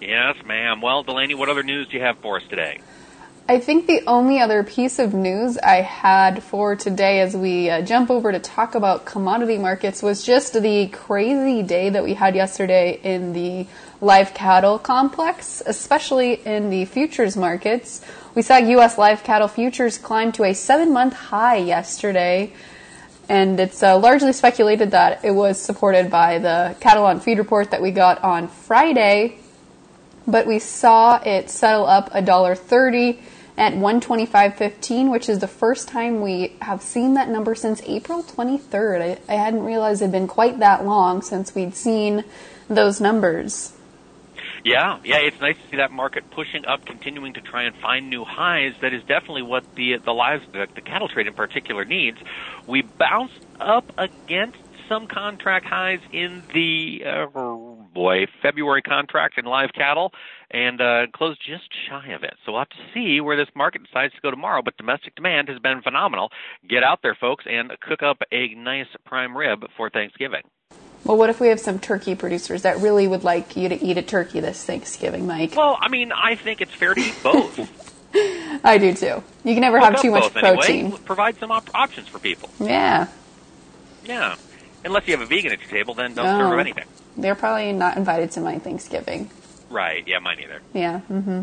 Yes, 0.01 0.37
ma'am. 0.45 0.81
Well, 0.81 1.03
Delaney, 1.03 1.35
what 1.35 1.49
other 1.49 1.63
news 1.63 1.89
do 1.89 1.97
you 1.97 2.03
have 2.03 2.19
for 2.19 2.37
us 2.37 2.43
today? 2.49 2.81
I 3.49 3.59
think 3.59 3.89
the 3.89 4.03
only 4.07 4.39
other 4.39 4.63
piece 4.63 5.01
of 5.01 5.13
news 5.13 5.59
I 5.59 5.81
had 5.81 6.45
for 6.45 6.77
today 6.77 7.21
as 7.21 7.37
we 7.37 7.69
uh, 7.69 7.83
jump 7.83 8.09
over 8.09 8.31
to 8.31 8.39
talk 8.39 8.77
about 8.77 9.05
commodity 9.05 9.59
markets 9.59 10.01
was 10.01 10.25
just 10.25 10.53
the 10.53 10.87
crazy 10.87 11.65
day 11.65 11.91
that 11.91 12.05
we 12.05 12.15
had 12.15 12.37
yesterday 12.37 13.01
in 13.03 13.33
the 13.33 13.67
live 14.01 14.35
cattle 14.35 14.79
complex, 14.79 15.65
especially 15.67 16.35
in 16.35 16.71
the 16.71 16.85
futures 16.85 17.37
markets. 17.37 18.01
We 18.37 18.43
saw 18.43 18.59
U.S. 18.59 18.97
live 18.97 19.25
cattle 19.25 19.49
futures 19.49 19.99
climb 19.99 20.31
to 20.33 20.45
a 20.45 20.55
seven 20.55 20.93
month 20.93 21.15
high 21.15 21.57
yesterday, 21.57 22.53
and 23.31 23.61
it's 23.61 23.81
uh, 23.81 23.97
largely 23.97 24.33
speculated 24.33 24.91
that 24.91 25.25
it 25.25 25.31
was 25.31 25.57
supported 25.57 26.11
by 26.11 26.39
the 26.39 26.75
Cattle 26.81 27.07
on 27.07 27.21
Feed 27.21 27.39
report 27.39 27.71
that 27.71 27.81
we 27.81 27.93
got 27.93 28.23
on 28.25 28.49
Friday. 28.49 29.39
But 30.27 30.49
we 30.49 30.59
saw 30.59 31.23
it 31.25 31.49
settle 31.49 31.87
up 31.87 32.11
a 32.13 32.23
dollar 32.23 32.57
thirty 32.57 33.21
at 33.57 33.75
125.15, 33.75 35.13
which 35.13 35.29
is 35.29 35.39
the 35.39 35.47
first 35.47 35.87
time 35.87 36.23
we 36.23 36.57
have 36.63 36.83
seen 36.83 37.15
that 37.15 37.29
number 37.29 37.55
since 37.55 37.83
April 37.83 38.23
23rd. 38.23 39.19
I, 39.29 39.33
I 39.33 39.37
hadn't 39.37 39.63
realized 39.63 40.03
it 40.03 40.07
had 40.07 40.13
been 40.13 40.27
quite 40.27 40.59
that 40.59 40.85
long 40.85 41.23
since 41.23 41.55
we'd 41.55 41.77
seen 41.77 42.25
those 42.69 43.01
numbers. 43.01 43.73
Yeah, 44.65 44.99
yeah, 45.05 45.19
it's 45.19 45.41
nice 45.41 45.57
to 45.57 45.71
see 45.71 45.77
that 45.79 45.91
market 45.91 46.31
pushing 46.31 46.67
up, 46.67 46.85
continuing 46.85 47.35
to 47.35 47.41
try 47.41 47.65
and 47.65 47.75
find 47.77 48.11
new 48.11 48.25
highs. 48.25 48.73
That 48.83 48.93
is 48.93 49.03
definitely 49.05 49.43
what 49.43 49.65
the 49.77 49.97
the 50.05 50.13
lives, 50.13 50.45
the, 50.53 50.67
the 50.75 50.83
cattle 50.83 51.09
trade 51.09 51.27
in 51.27 51.35
particular, 51.35 51.85
needs. 51.85 52.19
We 52.67 52.83
bounced 52.83 53.47
up 53.59 53.93
against 53.97 54.59
some 54.89 55.07
contract 55.07 55.67
highs 55.67 56.01
in 56.13 56.43
the 56.53 57.03
uh, 57.07 57.27
boy 57.95 58.27
February 58.43 58.83
contract 58.83 59.39
in 59.39 59.45
live 59.45 59.71
cattle 59.73 60.13
and 60.51 60.81
uh, 60.81 61.07
closed 61.13 61.41
just 61.47 61.69
shy 61.89 62.09
of 62.09 62.25
it. 62.25 62.35
So 62.45 62.53
we'll 62.53 62.63
have 62.63 62.71
to 62.71 62.77
see 62.93 63.21
where 63.21 63.37
this 63.37 63.49
market 63.55 63.83
decides 63.85 64.13
to 64.15 64.21
go 64.21 64.31
tomorrow. 64.31 64.63
But 64.63 64.77
domestic 64.77 65.15
demand 65.15 65.49
has 65.49 65.59
been 65.61 65.81
phenomenal. 65.83 66.31
Get 66.69 66.83
out 66.83 67.01
there, 67.03 67.17
folks, 67.19 67.45
and 67.49 67.71
cook 67.81 68.03
up 68.03 68.19
a 68.33 68.55
nice 68.55 68.89
prime 69.07 69.37
rib 69.37 69.65
for 69.77 69.91
Thanksgiving. 69.91 70.43
Well, 71.05 71.17
what 71.17 71.31
if 71.31 71.41
we 71.41 71.49
have 71.49 71.61
some 71.61 71.79
turkey 71.79 72.15
producers 72.15 72.63
that 72.63 72.79
really 72.79 73.09
would 73.09 73.25
like 73.25 73.57
you 73.57 73.69
to 73.69 73.83
eat 73.85 73.97
a 73.97 74.03
turkey 74.03 74.41
this 74.41 74.63
Thanksgiving, 74.65 75.27
Mike? 75.27 75.55
Well, 75.57 75.79
I 75.81 75.89
mean, 75.89 76.13
I 76.13 76.35
think 76.35 76.61
it's 76.61 76.73
fair 76.75 76.95
to 76.95 77.01
eat 77.01 77.15
both. 77.23 77.59
I 78.65 78.77
do 78.79 78.93
too. 78.93 79.23
You 79.45 79.55
can 79.55 79.61
never 79.61 79.79
Cook 79.81 79.93
have 79.93 80.03
too 80.03 80.11
much 80.11 80.33
protein. 80.35 80.87
Anyway. 80.87 80.99
Provide 81.05 81.39
some 81.39 81.51
op- 81.51 81.71
options 81.75 82.09
for 82.09 82.19
people. 82.19 82.51
Yeah, 82.61 83.07
Yeah. 84.05 84.37
Unless 84.85 85.07
you 85.09 85.13
have 85.17 85.21
a 85.21 85.27
vegan 85.27 85.53
at 85.53 85.61
your 85.61 85.69
table, 85.71 85.93
then 85.95 86.15
don't 86.15 86.27
Oh. 86.27 86.39
serve 86.39 86.51
them 86.51 86.59
anything. 86.61 86.85
they're 87.17 87.35
probably 87.35 87.73
not 87.73 87.97
invited 87.99 88.31
to 88.33 88.41
my 88.41 88.59
Thanksgiving. 88.59 89.31
Right. 89.69 90.03
Yeah, 90.09 90.19
mine 90.21 90.39
either. 90.43 90.61
Yeah. 90.73 91.01
hmm 91.01 91.43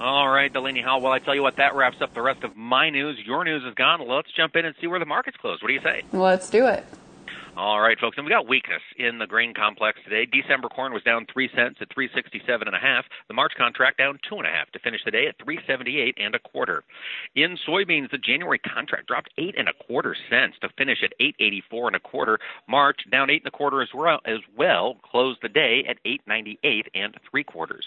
All 0.00 0.28
right, 0.28 0.52
Delaney 0.52 0.80
Howell. 0.80 1.02
Well, 1.02 1.12
I 1.12 1.18
tell 1.20 1.34
you 1.34 1.42
what, 1.42 1.56
that 1.56 1.74
wraps 1.74 2.00
up 2.00 2.14
the 2.14 2.22
rest 2.22 2.42
of 2.42 2.56
my 2.56 2.90
news. 2.90 3.18
Your 3.24 3.44
news 3.44 3.62
is 3.64 3.74
gone. 3.74 4.06
Let's 4.06 4.32
jump 4.32 4.56
in 4.56 4.64
and 4.64 4.74
see 4.80 4.86
where 4.88 4.98
the 4.98 5.04
market's 5.06 5.36
closed. 5.36 5.62
What 5.62 5.68
do 5.68 5.74
you 5.74 5.80
say? 5.82 6.02
Let's 6.12 6.48
do 6.50 6.66
it. 6.66 6.84
All 7.54 7.82
right, 7.82 7.98
folks, 8.00 8.16
and 8.16 8.24
we 8.24 8.30
got 8.30 8.48
weakness 8.48 8.80
in 8.96 9.18
the 9.18 9.26
grain 9.26 9.52
complex 9.52 9.98
today. 10.04 10.24
December 10.24 10.70
corn 10.70 10.94
was 10.94 11.02
down 11.02 11.26
three 11.30 11.50
cents 11.54 11.76
at 11.82 11.92
three 11.92 12.08
sixty-seven 12.14 12.66
and 12.66 12.74
a 12.74 12.80
half. 12.80 13.04
The 13.28 13.34
March 13.34 13.52
contract 13.58 13.98
down 13.98 14.18
two 14.26 14.36
and 14.36 14.46
a 14.46 14.50
half 14.50 14.70
to 14.70 14.78
finish 14.78 15.02
the 15.04 15.10
day 15.10 15.26
at 15.26 15.34
three 15.44 15.58
seventy-eight 15.66 16.16
and 16.16 16.34
a 16.34 16.38
quarter. 16.38 16.82
In 17.36 17.58
soybeans, 17.68 18.10
the 18.10 18.16
January 18.16 18.58
contract 18.58 19.06
dropped 19.06 19.28
eight 19.36 19.54
and 19.58 19.68
a 19.68 19.74
quarter 19.84 20.16
cents 20.30 20.56
to 20.62 20.70
finish 20.78 21.04
at 21.04 21.12
eight 21.20 21.36
eighty-four 21.40 21.88
and 21.88 21.96
a 21.96 22.00
quarter. 22.00 22.38
March 22.70 23.00
down 23.10 23.28
eight 23.28 23.42
and 23.44 23.52
a 23.52 23.56
quarter 23.56 23.82
as 23.82 23.90
well. 23.94 24.20
As 24.24 24.40
well, 24.56 24.96
closed 25.04 25.40
the 25.42 25.50
day 25.50 25.84
at 25.86 25.98
eight 26.06 26.22
ninety-eight 26.26 26.86
and 26.94 27.14
three 27.30 27.44
quarters. 27.44 27.84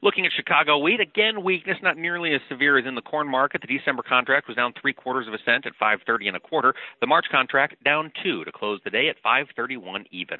Looking 0.00 0.26
at 0.26 0.32
Chicago 0.36 0.78
wheat, 0.78 1.00
again 1.00 1.42
weakness, 1.42 1.78
not 1.82 1.98
nearly 1.98 2.34
as 2.34 2.40
severe 2.48 2.78
as 2.78 2.86
in 2.86 2.94
the 2.94 3.02
corn 3.02 3.28
market. 3.28 3.62
The 3.62 3.78
December 3.78 4.04
contract 4.08 4.46
was 4.46 4.56
down 4.56 4.74
three 4.80 4.92
quarters 4.92 5.26
of 5.26 5.34
a 5.34 5.38
cent 5.44 5.66
at 5.66 5.72
five 5.74 5.98
thirty 6.06 6.28
and 6.28 6.36
a 6.36 6.40
quarter. 6.40 6.72
The 7.00 7.08
March 7.08 7.26
contract 7.32 7.82
down 7.82 8.12
two 8.22 8.44
to 8.44 8.52
close 8.52 8.78
the 8.84 8.90
day 8.90 9.07
at 9.08 9.16
531 9.22 10.06
even. 10.10 10.38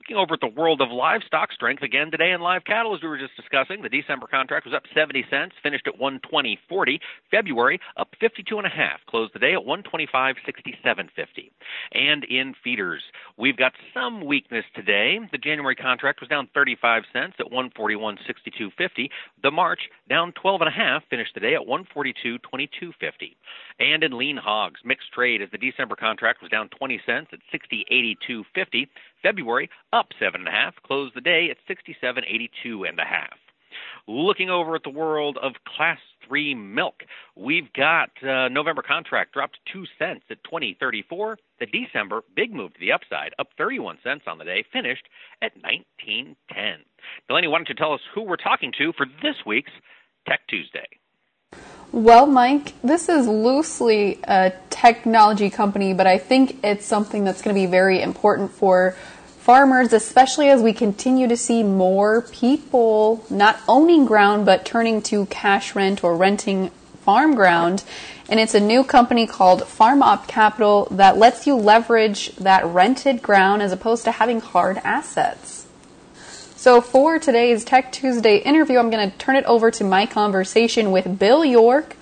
Looking 0.00 0.16
over 0.16 0.34
at 0.34 0.40
the 0.40 0.48
world 0.48 0.80
of 0.80 0.90
livestock 0.90 1.52
strength 1.52 1.82
again 1.82 2.10
today 2.10 2.30
in 2.30 2.40
live 2.40 2.64
cattle, 2.64 2.94
as 2.94 3.02
we 3.02 3.08
were 3.08 3.18
just 3.18 3.36
discussing, 3.36 3.82
the 3.82 3.88
December 3.88 4.26
contract 4.26 4.66
was 4.66 4.74
up 4.74 4.84
70 4.94 5.24
cents, 5.30 5.54
finished 5.62 5.86
at 5.86 5.98
120.40. 5.98 6.98
February 7.30 7.80
up 7.96 8.08
52 8.20 8.58
and 8.58 8.66
a 8.66 8.70
half, 8.70 9.00
closed 9.08 9.32
the 9.34 9.38
day 9.38 9.54
at 9.54 9.60
125.67.50. 9.60 11.50
And 11.92 12.24
in 12.24 12.54
feeders, 12.62 13.02
we've 13.36 13.56
got 13.56 13.72
some 13.92 14.24
weakness 14.24 14.64
today. 14.74 15.18
The 15.32 15.38
January 15.38 15.76
contract 15.76 16.20
was 16.20 16.28
down 16.28 16.48
35 16.54 17.04
cents 17.12 17.34
at 17.38 17.46
141.62.50. 17.46 19.08
The 19.42 19.50
March 19.50 19.80
down 20.08 20.32
12 20.32 20.60
and 20.62 20.68
a 20.68 20.72
half, 20.72 21.02
finished 21.08 21.34
the 21.34 21.40
day 21.40 21.54
at 21.54 21.62
142.22.50. 21.62 23.36
And 23.80 24.04
in 24.04 24.16
lean 24.16 24.36
hogs, 24.36 24.80
mixed 24.84 25.12
trade 25.12 25.42
as 25.42 25.50
the 25.50 25.58
December 25.58 25.96
contract 25.96 26.42
was 26.42 26.50
down 26.50 26.68
20 26.68 27.00
cents 27.04 27.30
at 27.32 27.40
60.82.50. 27.52 28.88
February 29.22 29.68
up 29.92 30.06
seven 30.18 30.42
and 30.42 30.48
a 30.48 30.52
half, 30.52 30.74
closed 30.86 31.14
the 31.16 31.20
day 31.20 31.50
at 31.50 31.56
67.82 31.68 32.88
and 32.88 32.98
a 33.00 33.04
half. 33.04 33.36
Looking 34.06 34.50
over 34.50 34.76
at 34.76 34.82
the 34.84 34.90
world 34.90 35.38
of 35.42 35.52
Class 35.66 35.98
3 36.28 36.54
milk, 36.54 37.02
we've 37.34 37.72
got 37.72 38.10
uh, 38.22 38.48
November 38.48 38.82
contract 38.82 39.32
dropped 39.32 39.58
2 39.72 39.84
cents 39.98 40.22
at 40.30 40.38
20.34. 40.44 41.36
The 41.58 41.66
December 41.66 42.22
big 42.36 42.52
move 42.52 42.74
to 42.74 42.80
the 42.80 42.92
upside, 42.92 43.34
up 43.38 43.48
31 43.58 43.98
cents 44.04 44.24
on 44.26 44.38
the 44.38 44.44
day, 44.44 44.64
finished 44.72 45.08
at 45.42 45.52
19.10. 46.06 46.36
Delaney, 47.28 47.48
why 47.48 47.58
don't 47.58 47.68
you 47.68 47.74
tell 47.74 47.92
us 47.92 48.00
who 48.14 48.22
we're 48.22 48.36
talking 48.36 48.72
to 48.78 48.92
for 48.92 49.06
this 49.22 49.36
week's 49.46 49.72
Tech 50.28 50.40
Tuesday? 50.48 50.86
Well, 51.94 52.26
Mike, 52.26 52.72
this 52.82 53.08
is 53.08 53.28
loosely 53.28 54.18
a 54.24 54.52
technology 54.68 55.48
company, 55.48 55.94
but 55.94 56.08
I 56.08 56.18
think 56.18 56.58
it's 56.64 56.84
something 56.84 57.22
that's 57.22 57.40
going 57.40 57.54
to 57.54 57.60
be 57.60 57.66
very 57.66 58.02
important 58.02 58.50
for 58.50 58.96
farmers, 59.38 59.92
especially 59.92 60.48
as 60.48 60.60
we 60.60 60.72
continue 60.72 61.28
to 61.28 61.36
see 61.36 61.62
more 61.62 62.22
people 62.22 63.24
not 63.30 63.60
owning 63.68 64.06
ground 64.06 64.44
but 64.44 64.64
turning 64.64 65.02
to 65.02 65.26
cash 65.26 65.76
rent 65.76 66.02
or 66.02 66.16
renting 66.16 66.70
farm 67.04 67.36
ground. 67.36 67.84
And 68.28 68.40
it's 68.40 68.54
a 68.54 68.60
new 68.60 68.82
company 68.82 69.28
called 69.28 69.64
Farm 69.68 70.02
Op 70.02 70.26
Capital 70.26 70.88
that 70.90 71.16
lets 71.16 71.46
you 71.46 71.54
leverage 71.54 72.34
that 72.38 72.66
rented 72.66 73.22
ground 73.22 73.62
as 73.62 73.70
opposed 73.70 74.02
to 74.02 74.10
having 74.10 74.40
hard 74.40 74.78
assets. 74.78 75.63
So 76.64 76.80
for 76.80 77.18
today's 77.18 77.62
Tech 77.62 77.92
Tuesday 77.92 78.38
interview, 78.38 78.78
I'm 78.78 78.88
going 78.88 79.10
to 79.10 79.18
turn 79.18 79.36
it 79.36 79.44
over 79.44 79.70
to 79.72 79.84
my 79.84 80.06
conversation 80.06 80.92
with 80.92 81.18
Bill 81.18 81.44
York, 81.44 81.94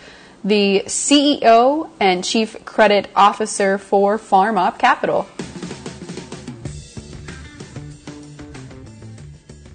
the 0.45 0.85
CEO 0.87 1.91
and 1.99 2.23
Chief 2.23 2.65
Credit 2.65 3.09
Officer 3.17 3.77
for 3.77 4.19
Farm 4.19 4.57
Op 4.59 4.79
Capital. 4.79 5.27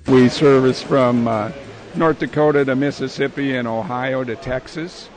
We 0.07 0.29
service 0.29 0.81
from 0.81 1.27
uh, 1.27 1.51
North 1.95 2.19
Dakota 2.19 2.63
to 2.63 2.73
Mississippi 2.77 3.57
and 3.57 3.67
Ohio 3.67 4.23
to 4.23 4.37
Texas. 4.37 5.09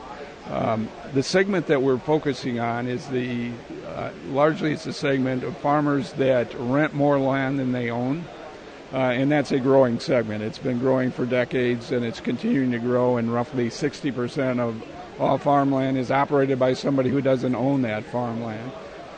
Um, 0.49 0.89
the 1.13 1.23
segment 1.23 1.67
that 1.67 1.81
we're 1.81 1.97
focusing 1.97 2.59
on 2.59 2.87
is 2.87 3.07
the 3.07 3.51
uh, 3.87 4.09
largely 4.31 4.73
it's 4.73 4.85
a 4.85 4.91
segment 4.91 5.45
of 5.45 5.55
farmers 5.59 6.11
that 6.15 6.53
rent 6.55 6.93
more 6.93 7.17
land 7.17 7.57
than 7.57 7.71
they 7.71 7.89
own. 7.89 8.25
Uh, 8.93 8.97
and 8.97 9.31
that's 9.31 9.51
a 9.51 9.59
growing 9.59 9.99
segment. 9.99 10.43
It's 10.43 10.57
been 10.57 10.79
growing 10.79 11.11
for 11.11 11.25
decades 11.25 11.91
and 11.91 12.03
it's 12.03 12.19
continuing 12.19 12.71
to 12.71 12.79
grow, 12.79 13.17
and 13.17 13.33
roughly 13.33 13.69
60% 13.69 14.59
of 14.59 14.83
all 15.19 15.37
farmland 15.37 15.97
is 15.97 16.11
operated 16.11 16.59
by 16.59 16.73
somebody 16.73 17.09
who 17.09 17.21
doesn't 17.21 17.55
own 17.55 17.83
that 17.83 18.03
farmland. 18.05 18.71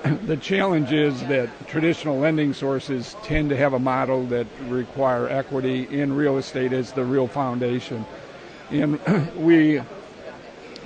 the 0.26 0.38
challenge 0.38 0.92
is 0.92 1.20
that 1.28 1.50
traditional 1.68 2.20
lending 2.20 2.54
sources 2.54 3.16
tend 3.24 3.50
to 3.50 3.58
have 3.58 3.74
a 3.74 3.80
model 3.80 4.26
that 4.26 4.46
require 4.68 5.30
equity 5.30 5.88
in 5.90 6.14
real 6.14 6.38
estate 6.38 6.74
as 6.74 6.92
the 6.92 7.06
real 7.06 7.28
foundation. 7.28 8.06
And 8.70 9.00
we 9.38 9.82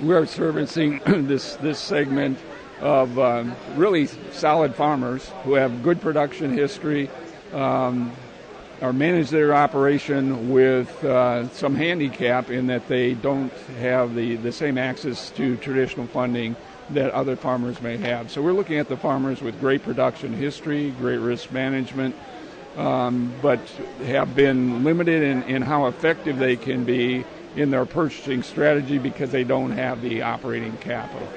we 0.00 0.14
are 0.14 0.26
servicing 0.26 1.00
this 1.06 1.56
this 1.56 1.78
segment 1.80 2.38
of 2.80 3.18
um, 3.18 3.56
really 3.74 4.06
solid 4.30 4.74
farmers 4.74 5.28
who 5.42 5.54
have 5.54 5.82
good 5.82 6.00
production 6.00 6.56
history, 6.56 7.10
um, 7.52 8.12
or 8.80 8.92
manage 8.92 9.30
their 9.30 9.54
operation 9.54 10.52
with 10.52 11.04
uh, 11.04 11.48
some 11.50 11.74
handicap 11.74 12.50
in 12.50 12.68
that 12.68 12.86
they 12.88 13.14
don't 13.14 13.52
have 13.80 14.14
the, 14.14 14.36
the 14.36 14.52
same 14.52 14.78
access 14.78 15.30
to 15.30 15.56
traditional 15.56 16.06
funding 16.06 16.54
that 16.90 17.10
other 17.10 17.36
farmers 17.36 17.80
may 17.82 17.96
have. 17.96 18.30
So 18.30 18.40
we're 18.40 18.52
looking 18.52 18.78
at 18.78 18.88
the 18.88 18.96
farmers 18.96 19.42
with 19.42 19.58
great 19.60 19.82
production 19.82 20.32
history, 20.32 20.90
great 20.92 21.18
risk 21.18 21.50
management, 21.50 22.14
um, 22.76 23.34
but 23.42 23.58
have 24.04 24.34
been 24.34 24.84
limited 24.84 25.22
in, 25.22 25.42
in 25.44 25.62
how 25.62 25.86
effective 25.86 26.38
they 26.38 26.56
can 26.56 26.84
be 26.84 27.24
in 27.56 27.70
their 27.70 27.84
purchasing 27.84 28.42
strategy 28.42 28.98
because 28.98 29.30
they 29.30 29.44
don't 29.44 29.72
have 29.72 30.00
the 30.00 30.22
operating 30.22 30.76
capital. 30.78 31.28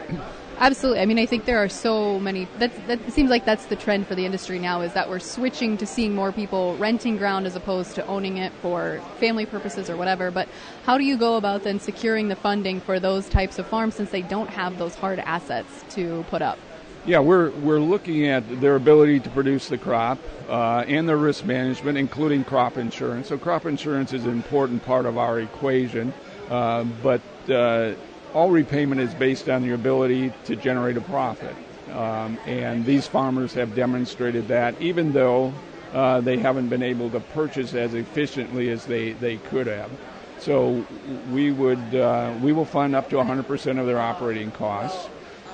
Absolutely. 0.62 1.02
I 1.02 1.08
mean, 1.08 1.18
I 1.18 1.26
think 1.26 1.46
there 1.46 1.58
are 1.58 1.68
so 1.68 2.20
many. 2.20 2.48
That 2.60 2.72
that 2.86 3.12
seems 3.12 3.32
like 3.32 3.46
that's 3.46 3.66
the 3.66 3.76
trend 3.76 4.06
for 4.06 4.14
the 4.14 4.28
industry 4.28 4.60
now. 4.60 4.82
Is 4.82 4.94
that 4.94 5.10
we're 5.10 5.18
switching 5.18 5.76
to 5.78 5.88
seeing 5.88 6.14
more 6.14 6.32
people 6.32 6.78
renting 6.78 7.18
ground 7.18 7.48
as 7.48 7.56
opposed 7.56 7.96
to 7.96 8.06
owning 8.06 8.38
it 8.38 8.54
for 8.62 9.02
family 9.20 9.48
purposes 9.48 9.90
or 9.90 9.98
whatever. 9.98 10.30
But 10.30 10.48
how 10.84 11.00
do 11.00 11.04
you 11.04 11.18
go 11.18 11.38
about 11.38 11.64
then 11.64 11.80
securing 11.80 12.28
the 12.28 12.36
funding 12.36 12.80
for 12.80 13.00
those 13.00 13.28
types 13.28 13.58
of 13.58 13.66
farms 13.66 13.96
since 13.96 14.12
they 14.12 14.22
don't 14.22 14.52
have 14.52 14.78
those 14.78 14.94
hard 14.94 15.18
assets 15.18 15.84
to 15.96 16.24
put 16.30 16.44
up? 16.44 16.60
Yeah, 17.08 17.22
we're 17.22 17.50
we're 17.50 17.80
looking 17.80 18.28
at 18.28 18.62
their 18.62 18.76
ability 18.76 19.22
to 19.22 19.30
produce 19.32 19.68
the 19.68 19.80
crop 19.80 20.20
uh, 20.48 20.86
and 20.88 21.10
their 21.10 21.18
risk 21.18 21.44
management, 21.44 21.98
including 21.98 22.44
crop 22.44 22.78
insurance. 22.78 23.30
So 23.30 23.40
crop 23.40 23.66
insurance 23.66 24.14
is 24.14 24.26
an 24.26 24.32
important 24.32 24.86
part 24.86 25.08
of 25.08 25.18
our 25.18 25.40
equation, 25.40 26.14
uh, 26.52 26.84
but 26.84 27.22
uh, 27.50 27.96
all 28.34 28.52
repayment 28.52 29.02
is 29.02 29.14
based 29.14 29.50
on 29.50 29.64
your 29.64 29.76
ability 29.76 30.34
to 30.46 30.56
generate 30.56 30.98
a 30.98 31.02
profit. 31.02 31.56
Um, 31.92 32.38
and 32.46 32.86
these 32.86 33.08
farmers 33.08 33.54
have 33.54 33.76
demonstrated 33.76 34.48
that, 34.48 34.80
even 34.82 35.12
though 35.12 35.54
uh, 35.94 36.22
they 36.22 36.38
haven't 36.38 36.70
been 36.70 36.84
able 36.84 37.10
to 37.10 37.20
purchase 37.20 37.74
as 37.74 37.94
efficiently 37.94 38.70
as 38.70 38.86
they, 38.86 39.12
they 39.14 39.38
could 39.38 39.68
have. 39.68 39.92
So 40.40 40.86
we 41.32 41.52
would 41.52 41.94
uh, 41.94 42.34
we 42.42 42.52
will 42.52 42.66
fund 42.66 42.96
up 42.96 43.10
to 43.12 43.18
100% 43.18 43.80
of 43.80 43.86
their 43.86 44.00
operating 44.00 44.50
costs. 44.52 45.08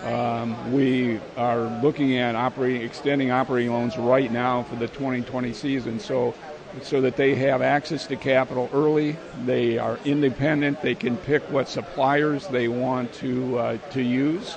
Um, 0.04 0.72
we 0.72 1.20
are 1.36 1.64
looking 1.82 2.18
at 2.18 2.36
operating 2.36 2.84
extending 2.84 3.32
operating 3.32 3.74
loans 3.74 3.98
right 3.98 4.32
now 4.32 4.64
for 4.64 4.76
the 4.76 4.88
2020 4.88 5.52
season. 5.52 6.00
So 6.00 6.36
so 6.82 7.02
that 7.02 7.16
they 7.16 7.36
have 7.36 7.62
access 7.62 8.08
to 8.08 8.16
capital 8.16 8.70
early. 8.74 9.18
They 9.46 9.78
are 9.78 10.00
independent. 10.06 10.82
They 10.82 10.96
can 10.96 11.18
pick 11.18 11.44
what 11.52 11.70
suppliers 11.70 12.48
they 12.48 12.68
want 12.68 13.14
to 13.16 13.58
uh, 13.58 13.78
to 13.92 14.02
use. 14.02 14.56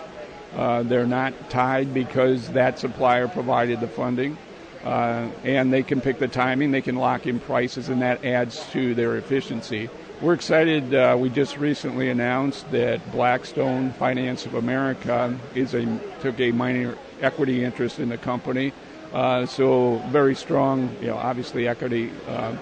Uh, 0.57 0.83
they're 0.83 1.07
not 1.07 1.51
tied 1.51 1.95
because 1.95 2.49
that 2.51 2.79
supplier 2.79 3.29
provided 3.29 3.81
the 3.81 3.89
funding. 3.89 4.37
Uh, 4.85 5.29
and 5.45 5.73
they 5.73 5.83
can 5.83 6.01
pick 6.01 6.19
the 6.19 6.29
timing, 6.29 6.71
they 6.71 6.81
can 6.81 6.97
lock 6.97 7.27
in 7.27 7.39
prices, 7.39 7.91
and 7.91 8.01
that 8.01 8.25
adds 8.25 8.67
to 8.71 8.95
their 8.95 9.19
efficiency. 9.19 9.91
We're 10.23 10.33
excited. 10.33 10.95
Uh, 10.95 11.17
we 11.19 11.29
just 11.29 11.59
recently 11.59 12.09
announced 12.09 12.71
that 12.73 13.13
Blackstone 13.13 13.93
Finance 13.93 14.47
of 14.47 14.55
America 14.55 15.39
is 15.55 15.75
a 15.75 16.01
took 16.21 16.41
a 16.41 16.53
minor 16.53 16.97
equity 17.21 17.63
interest 17.63 17.99
in 17.99 18.09
the 18.09 18.19
company. 18.19 18.73
Uh, 19.13 19.45
so 19.45 19.97
very 20.09 20.35
strong, 20.35 20.95
you 21.01 21.09
know, 21.09 21.17
obviously 21.17 21.67
equity 21.67 22.11
uh, 22.29 22.57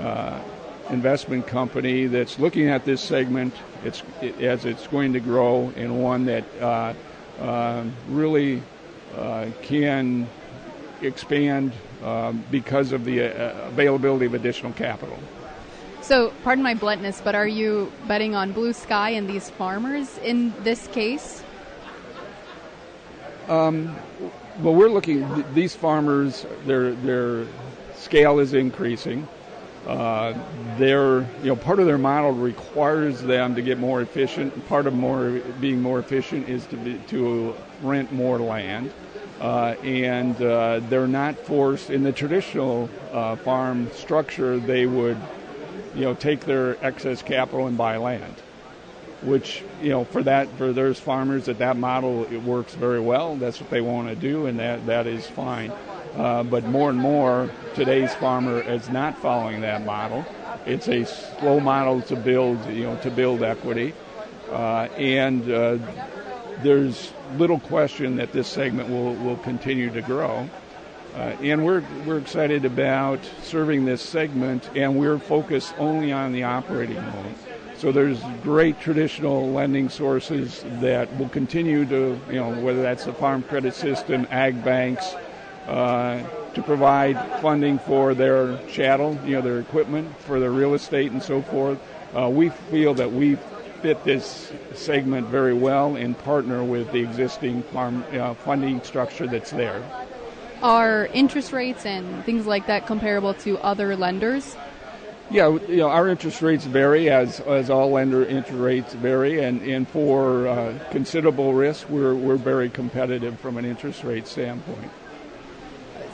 uh, 0.00 0.40
investment 0.90 1.46
company 1.46 2.06
that's 2.06 2.38
looking 2.38 2.68
at 2.68 2.84
this 2.84 3.00
segment. 3.00 3.54
It's 3.84 4.02
it, 4.20 4.40
as 4.40 4.64
it's 4.64 4.86
going 4.88 5.12
to 5.12 5.20
grow, 5.20 5.72
and 5.76 6.02
one 6.02 6.26
that 6.26 6.44
uh, 6.60 6.94
um, 7.40 7.92
really 8.08 8.62
can 9.62 10.26
expand 11.02 11.72
um, 12.02 12.44
because 12.50 12.92
of 12.92 13.04
the 13.04 13.22
uh, 13.22 13.68
availability 13.68 14.26
of 14.26 14.34
additional 14.34 14.72
capital. 14.72 15.18
So, 16.00 16.32
pardon 16.42 16.64
my 16.64 16.74
bluntness, 16.74 17.20
but 17.22 17.36
are 17.36 17.46
you 17.46 17.92
betting 18.08 18.34
on 18.34 18.52
blue 18.52 18.72
sky 18.72 19.10
and 19.10 19.28
these 19.28 19.50
farmers 19.50 20.18
in 20.18 20.52
this 20.64 20.88
case? 20.88 21.42
Um, 23.48 23.96
well, 24.60 24.74
we're 24.74 24.90
looking. 24.90 25.44
These 25.54 25.74
farmers, 25.74 26.46
their 26.66 26.92
their 26.92 27.46
scale 27.94 28.38
is 28.38 28.54
increasing. 28.54 29.26
Uh, 29.86 30.34
their 30.76 31.20
you 31.42 31.46
know 31.46 31.56
part 31.56 31.80
of 31.80 31.86
their 31.86 31.98
model 31.98 32.32
requires 32.32 33.20
them 33.22 33.54
to 33.54 33.62
get 33.62 33.78
more 33.78 34.00
efficient. 34.00 34.68
Part 34.68 34.86
of 34.86 34.94
more 34.94 35.40
being 35.60 35.82
more 35.82 35.98
efficient 35.98 36.48
is 36.48 36.66
to 36.66 36.76
be, 36.76 36.98
to 37.08 37.54
rent 37.82 38.12
more 38.12 38.38
land 38.38 38.92
uh, 39.42 39.74
and 39.82 40.40
uh, 40.40 40.80
they're 40.88 41.08
not 41.08 41.36
forced 41.36 41.90
in 41.90 42.04
the 42.04 42.12
traditional 42.12 42.88
uh, 43.12 43.34
farm 43.36 43.90
structure. 43.92 44.58
They 44.58 44.86
would, 44.86 45.18
you 45.96 46.02
know, 46.02 46.14
take 46.14 46.40
their 46.42 46.82
excess 46.84 47.22
capital 47.22 47.66
and 47.66 47.76
buy 47.76 47.96
land, 47.96 48.36
which 49.22 49.62
you 49.80 49.90
know 49.90 50.04
for 50.04 50.22
that 50.22 50.48
for 50.58 50.72
those 50.72 50.98
farmers 50.98 51.46
that 51.46 51.58
that 51.58 51.76
model 51.76 52.24
it 52.24 52.42
works 52.42 52.74
very 52.74 53.00
well. 53.00 53.36
That's 53.36 53.60
what 53.60 53.70
they 53.70 53.80
want 53.80 54.08
to 54.08 54.14
do, 54.16 54.46
and 54.46 54.58
that 54.58 54.86
that 54.86 55.06
is 55.06 55.26
fine. 55.26 55.72
Uh, 56.16 56.42
but 56.42 56.64
more 56.64 56.90
and 56.90 56.98
more, 56.98 57.50
today's 57.74 58.14
farmer 58.14 58.60
is 58.60 58.90
not 58.90 59.16
following 59.18 59.62
that 59.62 59.84
model. 59.84 60.26
It's 60.66 60.86
a 60.86 61.06
slow 61.06 61.58
model 61.58 62.02
to 62.02 62.16
build, 62.16 62.66
you 62.66 62.84
know, 62.84 62.96
to 62.98 63.10
build 63.10 63.42
equity, 63.42 63.94
uh, 64.50 64.88
and 64.98 65.50
uh, 65.50 65.78
there's 66.62 67.12
little 67.36 67.60
question 67.60 68.16
that 68.16 68.32
this 68.32 68.48
segment 68.48 68.88
will, 68.88 69.14
will 69.14 69.36
continue 69.38 69.90
to 69.90 70.02
grow. 70.02 70.48
Uh, 71.14 71.18
and 71.42 71.64
we're, 71.64 71.82
we're 72.06 72.18
excited 72.18 72.64
about 72.64 73.20
serving 73.42 73.84
this 73.84 74.00
segment, 74.00 74.68
and 74.74 74.98
we're 74.98 75.18
focused 75.18 75.74
only 75.78 76.12
on 76.12 76.32
the 76.32 76.42
operating 76.42 76.96
loan. 76.96 77.34
So 77.82 77.90
there's 77.90 78.20
great 78.44 78.78
traditional 78.78 79.50
lending 79.50 79.88
sources 79.88 80.64
that 80.82 81.18
will 81.18 81.28
continue 81.28 81.84
to, 81.86 82.16
you 82.28 82.36
know, 82.36 82.52
whether 82.60 82.80
that's 82.80 83.06
the 83.06 83.12
farm 83.12 83.42
credit 83.42 83.74
system, 83.74 84.24
ag 84.30 84.62
banks, 84.62 85.16
uh, 85.66 86.22
to 86.54 86.62
provide 86.62 87.18
funding 87.40 87.80
for 87.80 88.14
their 88.14 88.56
chattel, 88.68 89.18
you 89.24 89.34
know, 89.34 89.42
their 89.42 89.58
equipment, 89.58 90.16
for 90.20 90.38
their 90.38 90.52
real 90.52 90.74
estate 90.74 91.10
and 91.10 91.20
so 91.20 91.42
forth. 91.42 91.76
Uh, 92.16 92.28
we 92.28 92.50
feel 92.50 92.94
that 92.94 93.10
we 93.10 93.34
fit 93.80 94.04
this 94.04 94.52
segment 94.74 95.26
very 95.26 95.52
well 95.52 95.96
and 95.96 96.16
partner 96.16 96.62
with 96.62 96.88
the 96.92 97.00
existing 97.00 97.64
farm 97.64 98.04
uh, 98.12 98.32
funding 98.32 98.80
structure 98.84 99.26
that's 99.26 99.50
there. 99.50 99.82
Are 100.62 101.06
interest 101.12 101.52
rates 101.52 101.84
and 101.84 102.24
things 102.24 102.46
like 102.46 102.66
that 102.66 102.86
comparable 102.86 103.34
to 103.34 103.58
other 103.58 103.96
lenders? 103.96 104.54
Yeah, 105.30 105.58
you 105.66 105.76
know, 105.78 105.88
our 105.88 106.08
interest 106.08 106.42
rates 106.42 106.64
vary 106.64 107.08
as 107.08 107.40
as 107.40 107.70
all 107.70 107.90
lender 107.90 108.24
interest 108.24 108.58
rates 108.58 108.94
vary, 108.94 109.42
and, 109.42 109.62
and 109.62 109.88
for 109.88 110.46
uh, 110.46 110.78
considerable 110.90 111.54
risk, 111.54 111.88
we're 111.88 112.14
we're 112.14 112.36
very 112.36 112.68
competitive 112.68 113.40
from 113.40 113.56
an 113.56 113.64
interest 113.64 114.04
rate 114.04 114.26
standpoint. 114.26 114.90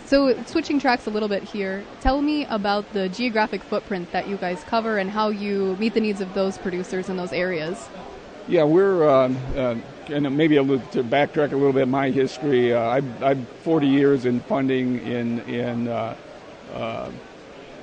So, 0.09 0.35
switching 0.45 0.81
tracks 0.81 1.07
a 1.07 1.11
little 1.11 1.29
bit 1.29 1.43
here, 1.43 1.85
tell 2.01 2.23
me 2.23 2.47
about 2.47 2.91
the 2.95 3.11
geographic 3.11 3.63
footprint 3.63 4.11
that 4.13 4.27
you 4.27 4.39
guys 4.39 4.65
cover 4.65 4.97
and 4.97 5.11
how 5.11 5.29
you 5.29 5.77
meet 5.79 5.93
the 5.93 6.01
needs 6.01 6.23
of 6.23 6.33
those 6.33 6.57
producers 6.57 7.11
in 7.11 7.19
those 7.19 7.31
areas. 7.31 7.87
Yeah, 8.49 8.65
we're, 8.65 9.07
um, 9.07 9.37
uh, 9.55 9.75
and 10.09 10.35
maybe 10.35 10.57
a 10.57 10.63
little, 10.63 10.87
to 10.93 11.05
backtrack 11.05 11.53
a 11.53 11.57
little 11.57 11.75
bit 11.75 11.87
my 11.89 12.09
history, 12.09 12.73
uh, 12.73 12.81
I've, 12.81 13.23
I've 13.23 13.49
40 13.65 13.87
years 13.87 14.25
in 14.25 14.41
funding 14.41 15.07
in, 15.07 15.41
in 15.41 15.89
uh, 15.89 16.17
uh, 16.73 17.11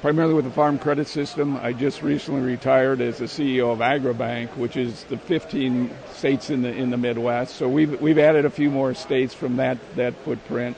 primarily 0.06 0.36
with 0.36 0.46
the 0.46 0.52
Farm 0.52 0.78
Credit 0.78 1.08
System. 1.08 1.58
I 1.58 1.74
just 1.74 2.04
recently 2.04 2.42
retired 2.42 3.02
as 3.02 3.18
the 3.18 3.26
CEO 3.26 3.74
of 3.74 3.80
Agribank, 3.80 4.56
which 4.56 4.78
is 4.78 5.04
the 5.06 5.18
15 5.18 5.90
states 6.14 6.52
in 6.52 6.62
the, 6.62 6.72
in 6.72 6.92
the 6.92 6.98
Midwest. 6.98 7.56
So 7.56 7.68
we've, 7.68 8.00
we've 8.00 8.20
added 8.20 8.46
a 8.46 8.52
few 8.52 8.70
more 8.70 8.94
states 8.94 9.34
from 9.34 9.58
that, 9.58 9.80
that 9.96 10.14
footprint. 10.18 10.78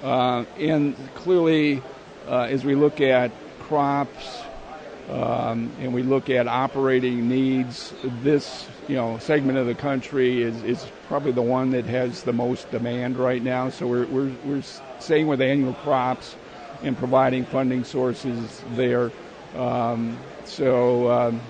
Uh, 0.00 0.44
and 0.60 0.94
clearly, 1.16 1.82
uh, 2.28 2.42
as 2.42 2.64
we 2.64 2.76
look 2.76 3.00
at 3.00 3.32
crops 3.62 4.42
um, 5.10 5.72
and 5.80 5.92
we 5.92 6.04
look 6.04 6.30
at 6.30 6.46
operating 6.46 7.28
needs, 7.28 7.92
this 8.22 8.68
you 8.86 8.94
know 8.94 9.18
segment 9.18 9.58
of 9.58 9.66
the 9.66 9.74
country 9.74 10.40
is, 10.40 10.62
is 10.62 10.86
probably 11.08 11.32
the 11.32 11.42
one 11.42 11.70
that 11.70 11.86
has 11.86 12.22
the 12.22 12.32
most 12.32 12.70
demand 12.70 13.16
right 13.16 13.42
now. 13.42 13.70
So 13.70 13.88
we're 13.88 14.06
we're, 14.06 14.32
we're 14.44 14.62
staying 15.00 15.26
with 15.26 15.40
annual 15.40 15.74
crops 15.74 16.36
and 16.82 16.96
providing 16.96 17.44
funding 17.44 17.84
sources 17.84 18.62
there. 18.72 19.10
Um, 19.56 20.18
so 20.44 21.10
um, 21.10 21.40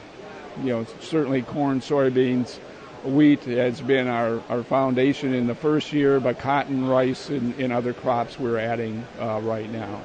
you 0.62 0.70
know 0.70 0.86
certainly 1.00 1.42
corn, 1.42 1.80
soybeans 1.80 2.58
wheat 3.04 3.44
has 3.44 3.80
been 3.80 4.08
our, 4.08 4.42
our 4.48 4.62
foundation 4.62 5.34
in 5.34 5.46
the 5.46 5.54
first 5.54 5.92
year, 5.92 6.20
but 6.20 6.38
cotton, 6.38 6.86
rice, 6.86 7.28
and, 7.28 7.54
and 7.60 7.72
other 7.72 7.92
crops 7.92 8.38
we're 8.38 8.58
adding 8.58 9.06
uh, 9.20 9.40
right 9.40 9.70
now. 9.70 10.00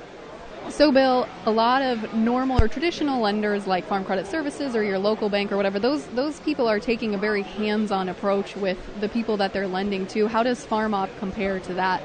So, 0.70 0.92
Bill, 0.94 1.28
a 1.46 1.52
lot 1.52 1.82
of 1.82 2.14
normal 2.14 2.62
or 2.62 2.70
traditional 2.70 3.22
lenders 3.22 3.68
like 3.68 3.86
Farm 3.86 4.06
Credit 4.06 4.26
Services 4.26 4.76
or 4.76 4.84
your 4.84 4.98
local 4.98 5.28
bank 5.28 5.52
or 5.52 5.58
whatever, 5.58 5.78
those 5.78 6.06
those 6.08 6.40
people 6.40 6.70
are 6.70 6.80
taking 6.80 7.14
a 7.14 7.18
very 7.18 7.42
hands-on 7.42 8.08
approach 8.08 8.56
with 8.56 8.78
the 9.02 9.10
people 9.10 9.36
that 9.38 9.52
they're 9.52 9.68
lending 9.68 10.08
to. 10.08 10.28
How 10.28 10.42
does 10.42 10.66
FarmOp 10.66 11.10
compare 11.20 11.60
to 11.60 11.74
that? 11.74 12.02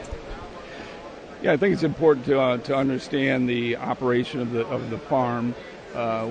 Yeah, 1.40 1.52
I 1.52 1.56
think 1.56 1.72
it's 1.72 1.84
important 1.84 2.26
to 2.26 2.40
uh, 2.40 2.58
to 2.58 2.74
understand 2.74 3.48
the 3.48 3.76
operation 3.76 4.40
of 4.40 4.50
the 4.50 4.66
of 4.66 4.90
the 4.90 4.98
farm. 4.98 5.54
Uh, 5.94 6.30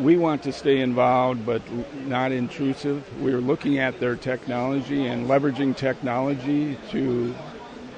we 0.00 0.16
want 0.16 0.44
to 0.44 0.52
stay 0.52 0.80
involved 0.80 1.44
but 1.44 1.62
not 2.06 2.30
intrusive. 2.30 3.02
We're 3.20 3.40
looking 3.40 3.78
at 3.78 3.98
their 3.98 4.14
technology 4.14 5.06
and 5.06 5.26
leveraging 5.28 5.76
technology 5.76 6.78
to 6.90 7.34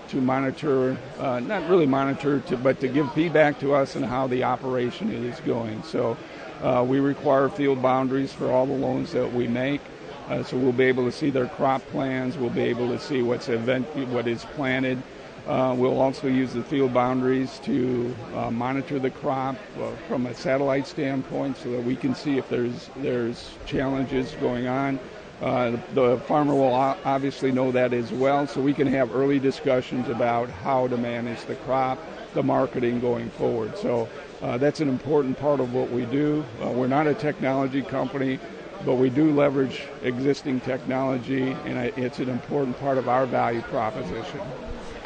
to 0.09 0.21
monitor, 0.23 0.97
uh, 1.19 1.41
not 1.41 1.69
really 1.69 1.87
monitor, 1.87 2.41
to, 2.41 2.57
but 2.57 2.81
to 2.81 2.89
give 2.89 3.13
feedback 3.13 3.61
to 3.61 3.75
us 3.75 3.95
on 3.95 4.03
how 4.03 4.27
the 4.27 4.45
operation 4.45 5.13
is 5.13 5.39
going. 5.41 5.83
So 5.83 6.17
uh, 6.63 6.83
we 6.89 6.99
require 6.99 7.51
field 7.51 7.83
boundaries 7.83 8.33
for 8.33 8.51
all 8.51 8.65
the 8.65 8.73
loans 8.73 9.13
that 9.13 9.35
we 9.35 9.47
make. 9.47 9.83
Uh, 10.29 10.43
so 10.43 10.57
we'll 10.57 10.73
be 10.73 10.85
able 10.85 11.05
to 11.05 11.13
see 11.13 11.29
their 11.29 11.47
crop 11.47 11.87
plans. 11.89 12.39
We'll 12.39 12.49
be 12.49 12.63
able 12.63 12.89
to 12.89 12.99
see 12.99 13.21
what's 13.21 13.51
event, 13.51 13.95
what 14.09 14.27
is 14.27 14.47
planted. 14.57 15.03
Uh, 15.49 15.75
we'll 15.75 15.99
also 15.99 16.27
use 16.27 16.53
the 16.53 16.63
field 16.63 16.93
boundaries 16.93 17.59
to 17.61 18.15
uh, 18.35 18.51
monitor 18.51 18.99
the 18.99 19.11
crop 19.11 19.57
uh, 19.81 19.91
from 20.07 20.27
a 20.27 20.35
satellite 20.35 20.87
standpoint 20.87 21.57
so 21.57 21.71
that 21.71 21.83
we 21.83 21.97
can 21.97 22.15
see 22.15 22.37
if 22.37 22.47
there's 22.51 22.91
there's 22.97 23.53
challenges 23.65 24.33
going 24.43 24.67
on. 24.67 25.01
Uh, 25.41 25.77
the, 25.95 26.19
farmer 26.27 26.55
will 26.55 26.75
obviously 26.75 27.51
know 27.51 27.73
that 27.73 27.95
as 27.95 28.13
well, 28.13 28.47
so 28.47 28.61
we 28.61 28.75
can 28.75 28.87
have 28.87 29.15
early 29.15 29.39
discussions 29.39 30.07
about 30.09 30.51
how 30.51 30.87
to 30.87 30.99
manage 30.99 31.41
the 31.47 31.55
crop, 31.55 31.99
the 32.35 32.43
marketing 32.43 33.01
going 33.01 33.31
forward. 33.31 33.79
So 33.79 34.07
uh, 34.43 34.59
that's 34.59 34.81
an 34.81 34.89
important 34.89 35.39
part 35.39 35.61
of 35.61 35.73
what 35.73 35.91
we 35.91 36.05
do. 36.07 36.45
Uh, 36.61 36.71
we're 36.73 36.89
not 36.89 37.07
a 37.07 37.15
technology 37.15 37.83
company, 37.83 38.39
but 38.85 38.97
we 38.97 39.09
do 39.09 39.33
leverage 39.33 39.85
existing 40.03 40.61
technology, 40.61 41.53
and 41.65 41.79
it's 41.97 42.19
an 42.19 42.29
important 42.29 42.79
part 42.81 42.99
of 42.99 43.09
our 43.09 43.25
value 43.25 43.63
proposition. 43.63 44.41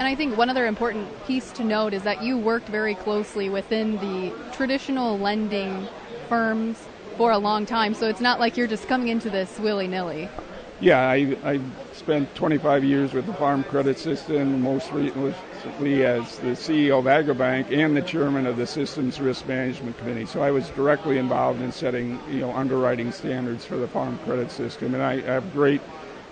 And 0.02 0.08
I 0.08 0.16
think 0.16 0.36
one 0.36 0.50
other 0.50 0.66
important 0.66 1.06
piece 1.28 1.52
to 1.52 1.62
note 1.62 1.94
is 1.94 2.02
that 2.02 2.24
you 2.24 2.36
worked 2.36 2.66
very 2.66 2.96
closely 2.96 3.48
within 3.48 3.98
the 3.98 4.32
traditional 4.50 5.16
lending 5.16 5.86
firms 6.28 6.88
for 7.16 7.30
a 7.30 7.38
long 7.38 7.66
time, 7.66 7.94
so 7.94 8.08
it's 8.08 8.20
not 8.20 8.40
like 8.40 8.56
you're 8.56 8.66
just 8.66 8.88
coming 8.88 9.06
into 9.06 9.30
this 9.30 9.60
willy 9.60 9.86
nilly. 9.86 10.28
Yeah, 10.80 11.08
I, 11.08 11.36
I 11.44 11.60
spent 11.92 12.34
25 12.34 12.82
years 12.82 13.12
with 13.12 13.26
the 13.26 13.34
Farm 13.34 13.62
Credit 13.62 13.96
System, 13.96 14.60
most 14.60 14.90
recently 14.90 16.04
as 16.04 16.36
the 16.38 16.56
CEO 16.56 16.98
of 16.98 17.04
AgriBank 17.04 17.70
and 17.70 17.96
the 17.96 18.02
chairman 18.02 18.44
of 18.46 18.56
the 18.56 18.66
Systems 18.66 19.20
Risk 19.20 19.46
Management 19.46 19.96
Committee. 19.98 20.26
So 20.26 20.42
I 20.42 20.50
was 20.50 20.68
directly 20.70 21.18
involved 21.18 21.62
in 21.62 21.70
setting, 21.70 22.18
you 22.28 22.40
know, 22.40 22.52
underwriting 22.52 23.12
standards 23.12 23.64
for 23.64 23.76
the 23.76 23.86
Farm 23.86 24.18
Credit 24.24 24.50
System, 24.50 24.94
and 24.94 25.02
I 25.04 25.20
have 25.20 25.52
great 25.52 25.80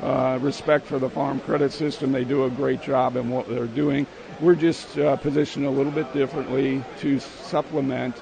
uh, 0.02 0.38
respect 0.40 0.86
for 0.86 0.98
the 0.98 1.10
Farm 1.10 1.40
Credit 1.40 1.72
System. 1.72 2.12
They 2.12 2.24
do 2.24 2.44
a 2.44 2.50
great 2.50 2.80
job 2.80 3.16
in 3.16 3.28
what 3.28 3.48
they're 3.48 3.66
doing. 3.66 4.06
We're 4.40 4.54
just 4.54 4.98
uh, 4.98 5.16
positioned 5.16 5.66
a 5.66 5.70
little 5.70 5.92
bit 5.92 6.12
differently 6.12 6.82
to 7.00 7.20
supplement 7.20 8.16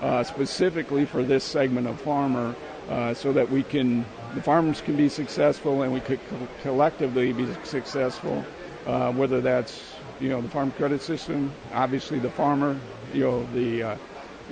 uh, 0.00 0.22
specifically 0.22 1.04
for 1.04 1.24
this 1.24 1.44
segment 1.44 1.86
of 1.86 2.00
farmer 2.00 2.54
uh, 2.88 3.14
so 3.14 3.32
that 3.32 3.50
we 3.50 3.62
can, 3.62 4.04
the 4.34 4.42
farmers 4.42 4.80
can 4.80 4.96
be 4.96 5.08
successful 5.08 5.82
and 5.82 5.92
we 5.92 6.00
could 6.00 6.20
co- 6.28 6.48
collectively 6.62 7.32
be 7.32 7.48
successful, 7.64 8.44
uh, 8.86 9.10
whether 9.12 9.40
that's, 9.40 9.94
you 10.20 10.28
know, 10.28 10.40
the 10.40 10.48
farm 10.48 10.70
credit 10.72 11.00
system, 11.00 11.52
obviously 11.72 12.18
the 12.18 12.30
farmer, 12.30 12.78
you 13.12 13.24
know, 13.24 13.46
the, 13.54 13.98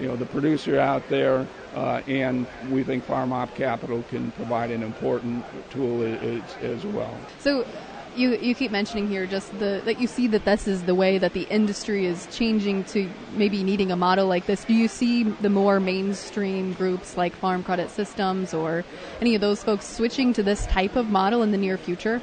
you 0.01 0.09
know, 0.09 0.17
the 0.17 0.27
producer 0.27 0.79
out 0.79 1.09
there, 1.09 1.47
uh, 1.75 2.03
and 2.07 2.47
we 2.71 2.83
think 2.83 3.05
Farm 3.05 3.33
Op 3.33 3.55
Capital 3.55 4.03
can 4.09 4.31
provide 4.33 4.71
an 4.71 4.83
important 4.83 5.45
tool 5.71 6.03
as, 6.03 6.43
as 6.63 6.85
well. 6.87 7.15
So 7.39 7.67
you 8.17 8.37
you 8.37 8.55
keep 8.55 8.71
mentioning 8.71 9.09
here 9.09 9.27
just 9.27 9.51
the 9.59 9.81
that 9.85 10.01
you 10.01 10.07
see 10.07 10.27
that 10.29 10.45
this 10.45 10.69
is 10.69 10.83
the 10.83 10.95
way 10.95 11.19
that 11.19 11.33
the 11.33 11.43
industry 11.43 12.07
is 12.07 12.27
changing 12.31 12.85
to 12.85 13.09
maybe 13.35 13.63
needing 13.63 13.91
a 13.91 13.97
model 13.97 14.27
like 14.27 14.47
this. 14.47 14.65
Do 14.65 14.75
you 14.75 14.89
see 14.89 15.23
the 15.25 15.51
more 15.51 15.81
mainstream 15.81 16.75
groups 16.75 17.17
like 17.17 17.35
Farm 17.37 17.63
Credit 17.63 17.91
Systems 17.91 18.55
or 18.55 18.85
any 19.21 19.35
of 19.35 19.41
those 19.41 19.63
folks 19.63 19.87
switching 19.87 20.33
to 20.35 20.43
this 20.43 20.67
type 20.67 20.97
of 20.97 21.09
model 21.09 21.43
in 21.43 21.53
the 21.53 21.59
near 21.59 21.79
future? 21.79 22.21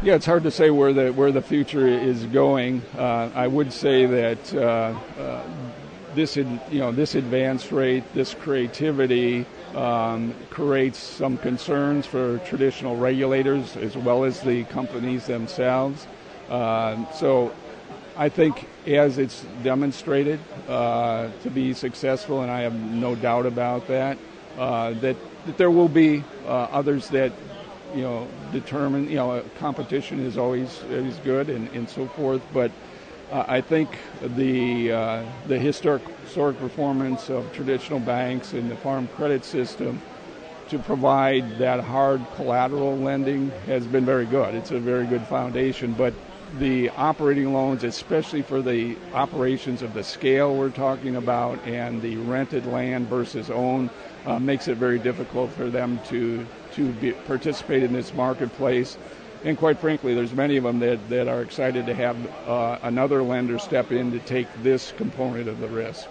Yeah, 0.00 0.14
it's 0.14 0.26
hard 0.26 0.44
to 0.44 0.50
say 0.50 0.70
where 0.70 0.92
the 0.92 1.12
where 1.12 1.32
the 1.32 1.42
future 1.42 1.86
is 1.86 2.24
going. 2.26 2.82
Uh, 2.96 3.30
I 3.34 3.48
would 3.48 3.72
say 3.72 4.06
that 4.06 4.54
uh, 4.54 4.96
uh, 5.18 5.42
this 6.14 6.36
you 6.36 6.60
know 6.70 6.92
this 6.92 7.14
advance 7.14 7.70
rate, 7.72 8.04
this 8.14 8.34
creativity 8.34 9.46
um, 9.74 10.34
creates 10.50 10.98
some 10.98 11.38
concerns 11.38 12.06
for 12.06 12.38
traditional 12.38 12.96
regulators 12.96 13.76
as 13.76 13.96
well 13.96 14.24
as 14.24 14.40
the 14.40 14.64
companies 14.64 15.26
themselves. 15.26 16.06
Uh, 16.48 16.96
so 17.12 17.54
I 18.16 18.28
think 18.28 18.66
as 18.86 19.18
it's 19.18 19.44
demonstrated 19.62 20.40
uh, 20.68 21.28
to 21.42 21.50
be 21.50 21.72
successful, 21.72 22.42
and 22.42 22.50
I 22.50 22.62
have 22.62 22.74
no 22.74 23.14
doubt 23.14 23.46
about 23.46 23.86
that, 23.88 24.18
uh, 24.56 24.92
that, 24.94 25.16
that 25.46 25.56
there 25.56 25.70
will 25.70 25.88
be 25.88 26.24
uh, 26.44 26.48
others 26.48 27.08
that 27.10 27.32
you 27.94 28.02
know 28.02 28.28
determine 28.52 29.08
you 29.08 29.16
know 29.16 29.42
competition 29.58 30.20
is 30.26 30.36
always 30.36 30.82
is 30.90 31.16
good 31.20 31.48
and, 31.48 31.68
and 31.74 31.88
so 31.88 32.06
forth, 32.08 32.42
but 32.52 32.72
uh, 33.30 33.44
I 33.46 33.60
think 33.60 33.90
the 34.22 34.92
uh, 34.92 35.24
the 35.46 35.58
historic 35.58 36.02
historic 36.24 36.58
performance 36.58 37.30
of 37.30 37.52
traditional 37.52 38.00
banks 38.00 38.52
and 38.52 38.70
the 38.70 38.76
farm 38.76 39.08
credit 39.08 39.44
system 39.44 40.00
to 40.68 40.78
provide 40.78 41.58
that 41.58 41.80
hard 41.80 42.20
collateral 42.36 42.96
lending 42.96 43.50
has 43.66 43.86
been 43.86 44.04
very 44.04 44.26
good. 44.26 44.54
It's 44.54 44.70
a 44.70 44.78
very 44.78 45.06
good 45.06 45.22
foundation, 45.26 45.94
but 45.94 46.12
the 46.58 46.90
operating 46.90 47.52
loans, 47.52 47.84
especially 47.84 48.42
for 48.42 48.62
the 48.62 48.96
operations 49.12 49.82
of 49.82 49.92
the 49.94 50.02
scale 50.02 50.54
we're 50.54 50.70
talking 50.70 51.16
about 51.16 51.58
and 51.66 52.00
the 52.00 52.16
rented 52.16 52.66
land 52.66 53.08
versus 53.08 53.50
own, 53.50 53.90
uh, 54.24 54.38
makes 54.38 54.68
it 54.68 54.76
very 54.76 54.98
difficult 54.98 55.52
for 55.52 55.70
them 55.70 56.00
to 56.08 56.46
to 56.74 56.92
be, 56.92 57.12
participate 57.12 57.82
in 57.82 57.92
this 57.92 58.12
marketplace 58.12 58.98
and 59.44 59.56
quite 59.56 59.78
frankly, 59.78 60.14
there's 60.14 60.32
many 60.32 60.56
of 60.56 60.64
them 60.64 60.78
that, 60.80 61.08
that 61.08 61.28
are 61.28 61.42
excited 61.42 61.86
to 61.86 61.94
have 61.94 62.16
uh, 62.48 62.78
another 62.82 63.22
lender 63.22 63.58
step 63.58 63.92
in 63.92 64.10
to 64.12 64.18
take 64.20 64.48
this 64.62 64.92
component 64.96 65.48
of 65.48 65.60
the 65.60 65.68
risk. 65.68 66.08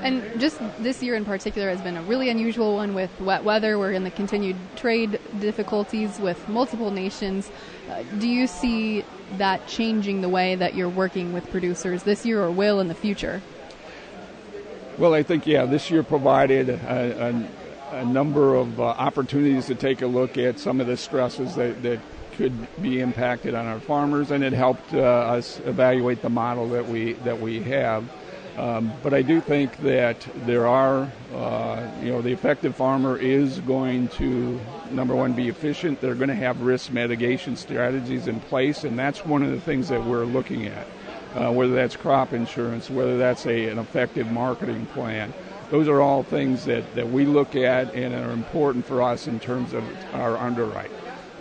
And 0.00 0.40
just 0.40 0.60
this 0.78 1.02
year 1.02 1.16
in 1.16 1.24
particular 1.24 1.68
has 1.70 1.80
been 1.80 1.96
a 1.96 2.02
really 2.02 2.28
unusual 2.28 2.76
one 2.76 2.94
with 2.94 3.10
wet 3.20 3.42
weather. 3.42 3.78
We're 3.78 3.92
in 3.92 4.04
the 4.04 4.12
continued 4.12 4.56
trade 4.76 5.18
difficulties 5.40 6.20
with 6.20 6.48
multiple 6.48 6.92
nations. 6.92 7.50
Uh, 7.90 8.04
do 8.18 8.28
you 8.28 8.46
see 8.46 9.04
that 9.38 9.66
changing 9.66 10.20
the 10.20 10.28
way 10.28 10.54
that 10.54 10.74
you're 10.74 10.88
working 10.88 11.32
with 11.32 11.50
producers 11.50 12.04
this 12.04 12.24
year 12.24 12.42
or 12.42 12.50
will 12.50 12.78
in 12.78 12.86
the 12.86 12.94
future? 12.94 13.42
Well, 14.98 15.14
I 15.14 15.22
think, 15.22 15.46
yeah, 15.46 15.64
this 15.64 15.90
year 15.90 16.02
provided 16.02 16.68
a, 16.68 17.48
a, 17.92 17.98
a 17.98 18.04
number 18.04 18.54
of 18.54 18.80
uh, 18.80 18.84
opportunities 18.84 19.66
to 19.66 19.74
take 19.74 20.02
a 20.02 20.06
look 20.06 20.38
at 20.38 20.60
some 20.60 20.80
of 20.80 20.86
the 20.86 20.96
stresses 20.96 21.56
that, 21.56 21.82
that 21.82 22.00
could 22.38 22.80
be 22.80 23.00
impacted 23.00 23.54
on 23.54 23.66
our 23.66 23.80
farmers, 23.80 24.30
and 24.30 24.44
it 24.44 24.52
helped 24.52 24.94
uh, 24.94 24.98
us 24.98 25.60
evaluate 25.66 26.22
the 26.22 26.30
model 26.30 26.68
that 26.68 26.88
we 26.88 27.14
that 27.24 27.40
we 27.40 27.60
have. 27.64 28.08
Um, 28.56 28.92
but 29.02 29.12
I 29.12 29.22
do 29.22 29.40
think 29.40 29.76
that 29.78 30.26
there 30.46 30.66
are, 30.66 31.10
uh, 31.34 31.88
you 32.02 32.10
know, 32.10 32.22
the 32.22 32.32
effective 32.32 32.74
farmer 32.74 33.16
is 33.16 33.60
going 33.60 34.08
to, 34.20 34.58
number 34.90 35.14
one, 35.14 35.32
be 35.32 35.48
efficient. 35.48 36.00
They're 36.00 36.16
going 36.16 36.28
to 36.28 36.34
have 36.34 36.60
risk 36.60 36.90
mitigation 36.90 37.56
strategies 37.56 38.26
in 38.26 38.40
place, 38.40 38.82
and 38.82 38.98
that's 38.98 39.24
one 39.24 39.44
of 39.44 39.50
the 39.50 39.60
things 39.60 39.88
that 39.90 40.04
we're 40.04 40.24
looking 40.24 40.66
at. 40.66 40.86
Uh, 41.34 41.52
whether 41.52 41.74
that's 41.74 41.94
crop 41.94 42.32
insurance, 42.32 42.88
whether 42.88 43.18
that's 43.18 43.46
a, 43.46 43.68
an 43.68 43.78
effective 43.78 44.26
marketing 44.32 44.86
plan. 44.86 45.32
Those 45.70 45.86
are 45.86 46.00
all 46.00 46.22
things 46.22 46.64
that, 46.64 46.94
that 46.94 47.08
we 47.10 47.26
look 47.26 47.54
at 47.54 47.94
and 47.94 48.14
are 48.14 48.32
important 48.32 48.86
for 48.86 49.02
us 49.02 49.26
in 49.26 49.38
terms 49.38 49.74
of 49.74 49.84
our 50.14 50.38
underwrite. 50.38 50.90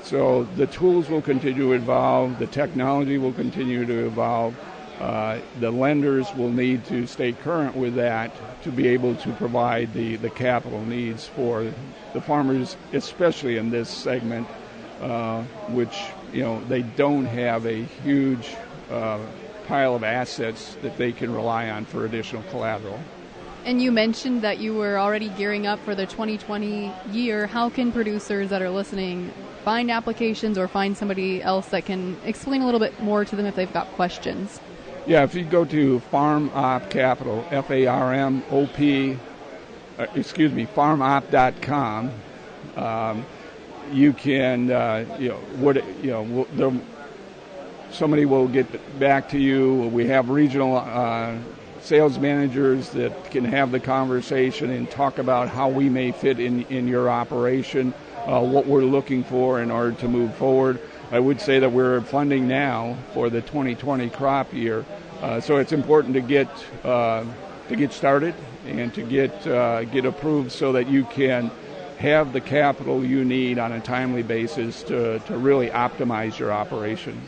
So 0.08 0.48
the 0.56 0.68
tools 0.68 1.10
will 1.10 1.22
continue 1.22 1.64
to 1.64 1.74
evolve, 1.74 2.40
the 2.40 2.48
technology 2.48 3.18
will 3.18 3.34
continue 3.34 3.86
to 3.86 4.06
evolve. 4.08 4.56
Uh, 5.02 5.40
the 5.60 5.70
lenders 5.70 6.34
will 6.34 6.50
need 6.50 6.86
to 6.86 7.06
stay 7.06 7.34
current 7.34 7.76
with 7.76 7.96
that 7.96 8.32
to 8.64 8.72
be 8.72 8.88
able 8.88 9.16
to 9.18 9.34
provide 9.34 9.94
the, 9.94 10.16
the 10.16 10.30
capital 10.30 10.80
needs 10.86 11.28
for 11.28 11.70
the 12.14 12.22
farmers, 12.22 12.78
especially 12.94 13.58
in 13.58 13.70
this 13.70 13.90
segment, 13.90 14.48
uh, 15.02 15.42
which 15.72 16.06
you 16.32 16.42
know 16.42 16.64
they 16.70 16.84
don't 16.84 17.26
have 17.26 17.66
a 17.66 17.84
huge 17.84 18.56
uh, 18.90 19.20
pile 19.66 19.94
of 19.94 20.06
assets 20.06 20.76
that 20.84 20.96
they 20.96 21.12
can 21.12 21.34
rely 21.34 21.70
on 21.70 21.84
for 21.84 22.06
additional 22.06 22.44
collateral. 22.44 23.00
And 23.68 23.82
you 23.82 23.92
mentioned 23.92 24.44
that 24.44 24.60
you 24.60 24.74
were 24.74 24.98
already 24.98 25.28
gearing 25.28 25.68
up 25.68 25.84
for 25.84 25.94
the 25.94 26.06
2020 26.06 26.90
year. 27.12 27.48
How 27.48 27.70
can 27.70 27.92
producers 27.92 28.50
that 28.50 28.62
are 28.62 28.70
listening 28.70 29.34
find 29.66 29.92
applications 29.92 30.58
or 30.58 30.70
find 30.70 30.96
somebody 30.96 31.44
else 31.44 31.68
that 31.72 31.86
can 31.86 32.16
explain 32.24 32.62
a 32.62 32.66
little 32.66 32.80
bit 32.80 32.98
more 33.02 33.26
to 33.26 33.36
them 33.36 33.46
if 33.46 33.58
they've 33.58 33.74
got 33.74 33.88
questions? 33.88 34.62
Yeah, 35.06 35.26
if 35.26 35.36
you 35.36 35.44
go 35.44 35.66
to 35.66 36.00
Farm 36.00 36.50
Op 36.54 36.90
Capital, 36.90 37.46
F 37.52 37.70
A 37.70 37.88
R 37.88 38.14
M 38.14 38.42
O 38.52 38.68
P, 38.68 39.20
uh, 40.00 40.06
excuse 40.16 40.54
me, 40.54 40.66
farmop.com, 40.66 42.12
um, 42.78 43.26
you 43.92 44.14
can, 44.14 44.72
uh, 44.72 45.18
you 45.20 45.28
know, 45.28 45.40
what, 45.58 45.76
you 46.02 46.12
know, 46.58 46.82
somebody 47.92 48.26
will 48.26 48.48
get 48.48 48.98
back 48.98 49.28
to 49.32 49.38
you. 49.38 49.90
We 49.92 50.08
have 50.08 50.30
regional 50.30 50.78
uh, 50.78 51.36
sales 51.88 52.20
managers 52.20 52.90
that 52.90 53.32
can 53.32 53.46
have 53.46 53.72
the 53.72 53.80
conversation 53.80 54.70
and 54.72 54.92
talk 54.92 55.20
about 55.20 55.48
how 55.48 55.70
we 55.70 55.88
may 55.88 56.12
fit 56.12 56.38
in, 56.38 56.64
in 56.64 56.86
your 56.86 57.10
operation 57.10 57.94
uh, 58.26 58.42
what 58.42 58.68
we're 58.68 58.84
looking 58.84 59.24
for 59.24 59.62
in 59.62 59.72
order 59.72 59.94
to 59.94 60.08
move 60.08 60.36
forward. 60.36 60.80
I 61.12 61.20
would 61.20 61.40
say 61.40 61.60
that 61.60 61.72
we're 61.72 62.02
funding 62.02 62.46
now 62.46 62.98
for 63.14 63.30
the 63.30 63.42
2020 63.42 64.10
crop 64.10 64.54
year, 64.54 64.84
uh, 65.22 65.40
so 65.40 65.58
it's 65.58 65.72
important 65.72 66.16
to 66.16 66.22
get 66.22 66.50
uh, 66.84 67.24
to 67.70 67.76
get 67.78 67.94
started 67.94 68.36
and 68.66 68.94
to 68.94 69.02
get 69.02 69.48
uh, 69.48 69.86
get 69.86 70.04
approved 70.04 70.52
so 70.52 70.74
that 70.74 70.90
you 70.90 71.06
can 71.06 71.50
have 72.00 72.34
the 72.34 72.42
capital 72.42 73.04
you 73.06 73.24
need 73.24 73.58
on 73.58 73.72
a 73.72 73.80
timely 73.80 74.24
basis 74.24 74.84
to, 74.84 75.20
to 75.20 75.38
really 75.38 75.70
optimize 75.70 76.38
your 76.38 76.52
operation. 76.52 77.20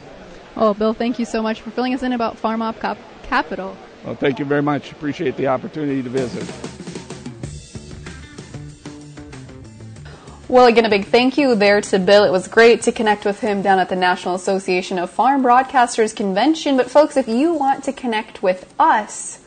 Oh, 0.57 0.73
Bill, 0.73 0.93
thank 0.93 1.17
you 1.17 1.25
so 1.25 1.41
much 1.41 1.61
for 1.61 1.71
filling 1.71 1.93
us 1.93 2.03
in 2.03 2.11
about 2.11 2.37
Farm 2.37 2.61
Op 2.61 2.75
Capital. 3.23 3.77
Well, 4.03 4.15
thank 4.15 4.39
you 4.39 4.45
very 4.45 4.61
much. 4.61 4.91
Appreciate 4.91 5.35
the 5.35 5.47
opportunity 5.47 6.01
to 6.01 6.09
visit. 6.09 6.47
Well, 10.49 10.65
again, 10.65 10.85
a 10.85 10.89
big 10.89 11.05
thank 11.05 11.37
you 11.37 11.53
there 11.53 11.79
to 11.79 11.99
Bill. 11.99 12.23
It 12.23 12.31
was 12.31 12.47
great 12.47 12.81
to 12.81 12.91
connect 12.91 13.23
with 13.23 13.39
him 13.39 13.61
down 13.61 13.77
at 13.77 13.89
the 13.89 13.95
National 13.95 14.33
Association 14.33 14.97
of 14.97 15.11
Farm 15.11 15.43
Broadcasters 15.43 16.15
Convention. 16.15 16.75
But, 16.75 16.89
folks, 16.89 17.17
if 17.17 17.27
you 17.27 17.53
want 17.53 17.83
to 17.83 17.93
connect 17.93 18.41
with 18.41 18.73
us 18.79 19.41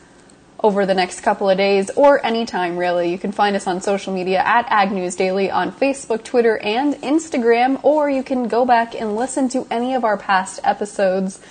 over 0.61 0.85
the 0.85 0.93
next 0.93 1.19
couple 1.19 1.49
of 1.49 1.57
days 1.57 1.89
or 1.97 2.25
anytime, 2.25 2.77
really, 2.77 3.11
you 3.11 3.17
can 3.17 3.33
find 3.33 3.53
us 3.53 3.67
on 3.67 3.81
social 3.81 4.13
media 4.13 4.39
at 4.39 4.65
Ag 4.69 4.93
News 4.93 5.17
Daily 5.17 5.51
on 5.51 5.73
Facebook, 5.73 6.23
Twitter, 6.23 6.57
and 6.59 6.93
Instagram, 6.95 7.83
or 7.83 8.09
you 8.09 8.23
can 8.23 8.47
go 8.47 8.63
back 8.63 8.95
and 8.95 9.17
listen 9.17 9.49
to 9.49 9.67
any 9.69 9.95
of 9.95 10.05
our 10.05 10.15
past 10.15 10.61
episodes. 10.63 11.41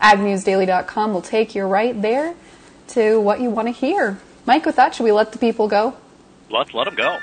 AgNewsDaily.com 0.00 1.12
will 1.12 1.20
take 1.20 1.54
you 1.54 1.64
right 1.64 2.00
there 2.00 2.34
to 2.92 3.20
what 3.20 3.40
you 3.40 3.50
want 3.50 3.68
to 3.68 3.72
hear. 3.72 4.18
Mike, 4.46 4.66
with 4.66 4.76
that, 4.76 4.94
should 4.94 5.04
we 5.04 5.12
let 5.12 5.32
the 5.32 5.38
people 5.38 5.68
go? 5.68 5.94
Let's 6.50 6.74
let 6.74 6.84
them 6.84 6.94
go. 6.94 7.18